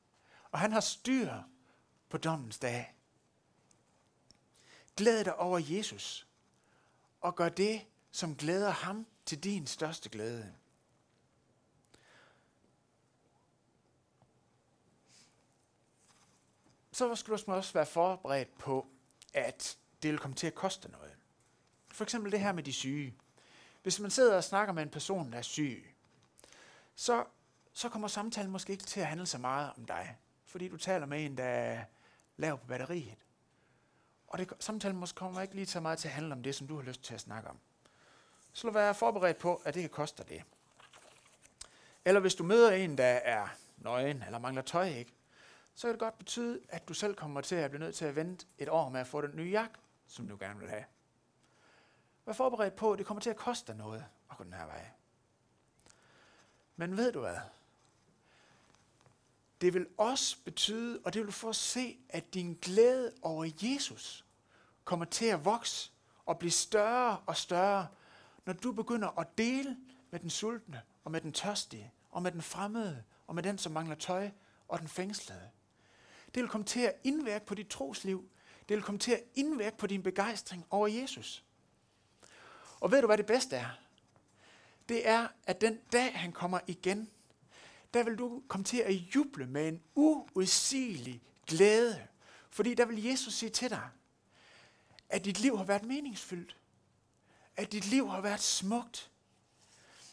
Og 0.50 0.58
han 0.58 0.72
har 0.72 0.80
styr 0.80 1.32
på 2.08 2.18
dommens 2.18 2.58
dag. 2.58 2.94
Glæd 4.96 5.24
dig 5.24 5.36
over 5.36 5.58
Jesus. 5.58 6.26
Og 7.20 7.36
gør 7.36 7.48
det, 7.48 7.86
som 8.10 8.36
glæder 8.36 8.70
ham 8.70 9.06
til 9.26 9.44
din 9.44 9.66
største 9.66 10.08
glæde. 10.08 10.54
så 16.98 17.14
skal 17.14 17.36
du 17.36 17.52
også 17.52 17.72
være 17.72 17.86
forberedt 17.86 18.58
på, 18.58 18.86
at 19.34 19.78
det 20.02 20.10
vil 20.10 20.18
komme 20.18 20.36
til 20.36 20.46
at 20.46 20.54
koste 20.54 20.88
noget. 20.88 21.12
For 21.88 22.04
eksempel 22.04 22.32
det 22.32 22.40
her 22.40 22.52
med 22.52 22.62
de 22.62 22.72
syge. 22.72 23.14
Hvis 23.82 24.00
man 24.00 24.10
sidder 24.10 24.36
og 24.36 24.44
snakker 24.44 24.74
med 24.74 24.82
en 24.82 24.88
person, 24.88 25.32
der 25.32 25.38
er 25.38 25.42
syg, 25.42 25.94
så, 26.94 27.24
så 27.72 27.88
kommer 27.88 28.08
samtalen 28.08 28.50
måske 28.50 28.72
ikke 28.72 28.84
til 28.84 29.00
at 29.00 29.06
handle 29.06 29.26
så 29.26 29.38
meget 29.38 29.72
om 29.76 29.84
dig, 29.84 30.16
fordi 30.44 30.68
du 30.68 30.76
taler 30.76 31.06
med 31.06 31.24
en, 31.24 31.36
der 31.36 31.84
lav 32.38 32.58
på 32.58 32.66
batteriet. 32.66 33.18
Og 34.28 34.38
det, 34.38 34.52
samtalen 34.60 34.96
måske 34.96 35.16
kommer 35.16 35.40
ikke 35.40 35.54
lige 35.54 35.66
så 35.66 35.80
meget 35.80 35.98
til 35.98 36.08
at 36.08 36.14
handle 36.14 36.32
om 36.32 36.42
det, 36.42 36.54
som 36.54 36.66
du 36.66 36.76
har 36.76 36.82
lyst 36.82 37.02
til 37.02 37.14
at 37.14 37.20
snakke 37.20 37.48
om. 37.48 37.58
Så 38.52 38.66
lad 38.66 38.74
være 38.74 38.94
forberedt 38.94 39.38
på, 39.38 39.62
at 39.64 39.74
det 39.74 39.80
kan 39.80 39.90
koste 39.90 40.22
dig 40.22 40.28
det. 40.28 40.42
Eller 42.04 42.20
hvis 42.20 42.34
du 42.34 42.44
møder 42.44 42.70
en, 42.70 42.98
der 42.98 43.04
er 43.04 43.48
nøgen 43.76 44.22
eller 44.22 44.38
mangler 44.38 44.62
tøj, 44.62 44.88
ikke? 44.88 45.12
så 45.74 45.86
kan 45.86 45.92
det 45.92 46.00
godt 46.00 46.18
betyde, 46.18 46.60
at 46.68 46.88
du 46.88 46.94
selv 46.94 47.14
kommer 47.14 47.40
til 47.40 47.54
at 47.54 47.70
blive 47.70 47.80
nødt 47.80 47.94
til 47.94 48.04
at 48.04 48.16
vente 48.16 48.46
et 48.58 48.68
år 48.68 48.88
med 48.88 49.00
at 49.00 49.06
få 49.06 49.20
den 49.20 49.36
nye 49.36 49.50
jakke, 49.50 49.74
som 50.06 50.28
du 50.28 50.36
gerne 50.40 50.60
vil 50.60 50.68
have. 50.68 50.84
Vær 52.26 52.32
forberedt 52.32 52.76
på, 52.76 52.92
at 52.92 52.98
det 52.98 53.06
kommer 53.06 53.20
til 53.20 53.30
at 53.30 53.36
koste 53.36 53.66
dig 53.66 53.76
noget 53.76 54.04
at 54.30 54.36
gå 54.36 54.44
den 54.44 54.52
her 54.52 54.66
vej. 54.66 54.86
Men 56.76 56.96
ved 56.96 57.12
du 57.12 57.20
hvad? 57.20 57.36
Det 59.60 59.74
vil 59.74 59.86
også 59.96 60.36
betyde, 60.44 61.00
og 61.04 61.14
det 61.14 61.20
vil 61.20 61.26
du 61.26 61.32
få 61.32 61.48
at 61.48 61.56
se, 61.56 61.98
at 62.08 62.34
din 62.34 62.58
glæde 62.62 63.12
over 63.22 63.50
Jesus 63.62 64.24
kommer 64.84 65.04
til 65.04 65.26
at 65.26 65.44
vokse 65.44 65.90
og 66.26 66.38
blive 66.38 66.50
større 66.50 67.18
og 67.26 67.36
større, 67.36 67.86
når 68.46 68.52
du 68.52 68.72
begynder 68.72 69.18
at 69.18 69.38
dele 69.38 69.76
med 70.10 70.20
den 70.20 70.30
sultne 70.30 70.82
og 71.04 71.10
med 71.10 71.20
den 71.20 71.32
tørstige 71.32 71.92
og 72.10 72.22
med 72.22 72.32
den 72.32 72.42
fremmede 72.42 73.04
og 73.26 73.34
med 73.34 73.42
den, 73.42 73.58
som 73.58 73.72
mangler 73.72 73.96
tøj 73.96 74.30
og 74.68 74.78
den 74.78 74.88
fængslede. 74.88 75.50
Det 76.34 76.42
vil 76.42 76.50
komme 76.50 76.64
til 76.64 76.80
at 76.80 76.94
indvirke 77.04 77.46
på 77.46 77.54
dit 77.54 77.68
trosliv. 77.68 78.28
Det 78.68 78.76
vil 78.76 78.84
komme 78.84 78.98
til 78.98 79.12
at 79.12 79.22
indvirke 79.34 79.76
på 79.76 79.86
din 79.86 80.02
begejstring 80.02 80.66
over 80.70 80.86
Jesus. 80.86 81.44
Og 82.80 82.90
ved 82.90 83.00
du, 83.00 83.06
hvad 83.06 83.18
det 83.18 83.26
bedste 83.26 83.56
er? 83.56 83.78
Det 84.88 85.08
er, 85.08 85.28
at 85.46 85.60
den 85.60 85.78
dag, 85.92 86.18
han 86.18 86.32
kommer 86.32 86.60
igen, 86.66 87.10
der 87.94 88.02
vil 88.02 88.18
du 88.18 88.42
komme 88.48 88.64
til 88.64 88.78
at 88.78 88.92
juble 88.92 89.46
med 89.46 89.68
en 89.68 89.82
uudsigelig 89.94 91.22
glæde. 91.46 92.06
Fordi 92.50 92.74
der 92.74 92.84
vil 92.84 93.04
Jesus 93.04 93.34
sige 93.34 93.50
til 93.50 93.70
dig, 93.70 93.88
at 95.08 95.24
dit 95.24 95.40
liv 95.40 95.56
har 95.56 95.64
været 95.64 95.84
meningsfyldt. 95.84 96.56
At 97.56 97.72
dit 97.72 97.86
liv 97.86 98.10
har 98.10 98.20
været 98.20 98.40
smukt. 98.40 99.10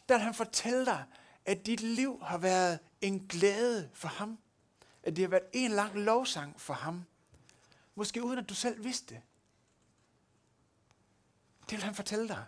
Der 0.09 0.15
vil 0.15 0.23
han 0.23 0.33
fortælle 0.33 0.85
dig, 0.85 1.05
at 1.45 1.65
dit 1.65 1.81
liv 1.81 2.19
har 2.23 2.37
været 2.37 2.79
en 3.01 3.27
glæde 3.27 3.89
for 3.93 4.07
ham. 4.07 4.37
At 5.03 5.15
det 5.15 5.23
har 5.23 5.29
været 5.29 5.47
en 5.53 5.71
lang 5.71 5.95
lovsang 5.95 6.61
for 6.61 6.73
ham. 6.73 7.05
Måske 7.95 8.23
uden 8.23 8.39
at 8.39 8.49
du 8.49 8.53
selv 8.53 8.83
vidste 8.83 9.15
det. 9.15 9.21
Det 11.69 11.71
vil 11.71 11.83
han 11.83 11.95
fortælle 11.95 12.27
dig. 12.27 12.45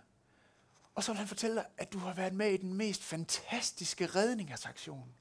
Og 0.98 1.04
så 1.04 1.12
vil 1.12 1.18
han 1.18 1.28
fortælle 1.28 1.56
dig, 1.56 1.66
at 1.78 1.94
du 1.94 1.98
har 2.00 2.14
været 2.14 2.34
med 2.34 2.52
i 2.52 2.58
den 2.58 2.74
mest 2.74 3.04
fantastiske 3.04 4.06
redningsaktion. 4.06 5.14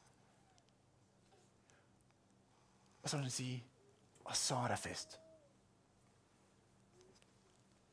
Og 3.02 3.10
så 3.10 3.16
vil 3.16 3.24
han 3.24 3.30
sige, 3.30 3.64
og 4.24 4.36
så 4.36 4.54
er 4.54 4.68
der 4.68 4.76
fest. 4.76 5.20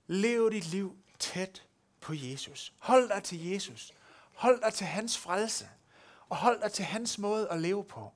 Lev 0.08 0.52
dit 0.52 0.66
liv 0.66 0.98
tæt 1.20 1.68
på 2.00 2.14
Jesus. 2.14 2.74
Hold 2.78 3.10
dig 3.10 3.24
til 3.24 3.46
Jesus. 3.46 3.94
Hold 4.34 4.62
dig 4.62 4.74
til 4.74 4.88
hans 4.88 5.18
frelse. 5.18 5.70
Og 6.30 6.38
hold 6.38 6.62
dig 6.62 6.72
til 6.72 6.86
hans 6.86 7.18
måde 7.18 7.50
at 7.50 7.62
leve 7.62 7.84
på. 7.84 8.14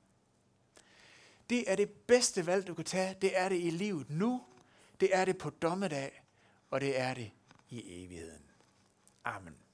Det 1.50 1.70
er 1.70 1.76
det 1.76 1.90
bedste 1.90 2.46
valg, 2.46 2.66
du 2.66 2.74
kan 2.74 2.84
tage. 2.84 3.16
Det 3.22 3.38
er 3.38 3.48
det 3.48 3.60
i 3.64 3.70
livet 3.70 4.10
nu. 4.10 4.44
Det 5.00 5.16
er 5.16 5.24
det 5.24 5.38
på 5.38 5.50
dommedag. 5.50 6.22
Og 6.70 6.80
det 6.80 6.98
er 6.98 7.14
det 7.14 7.30
i 7.70 8.04
evigheden. 8.04 8.47
Amen. 9.28 9.67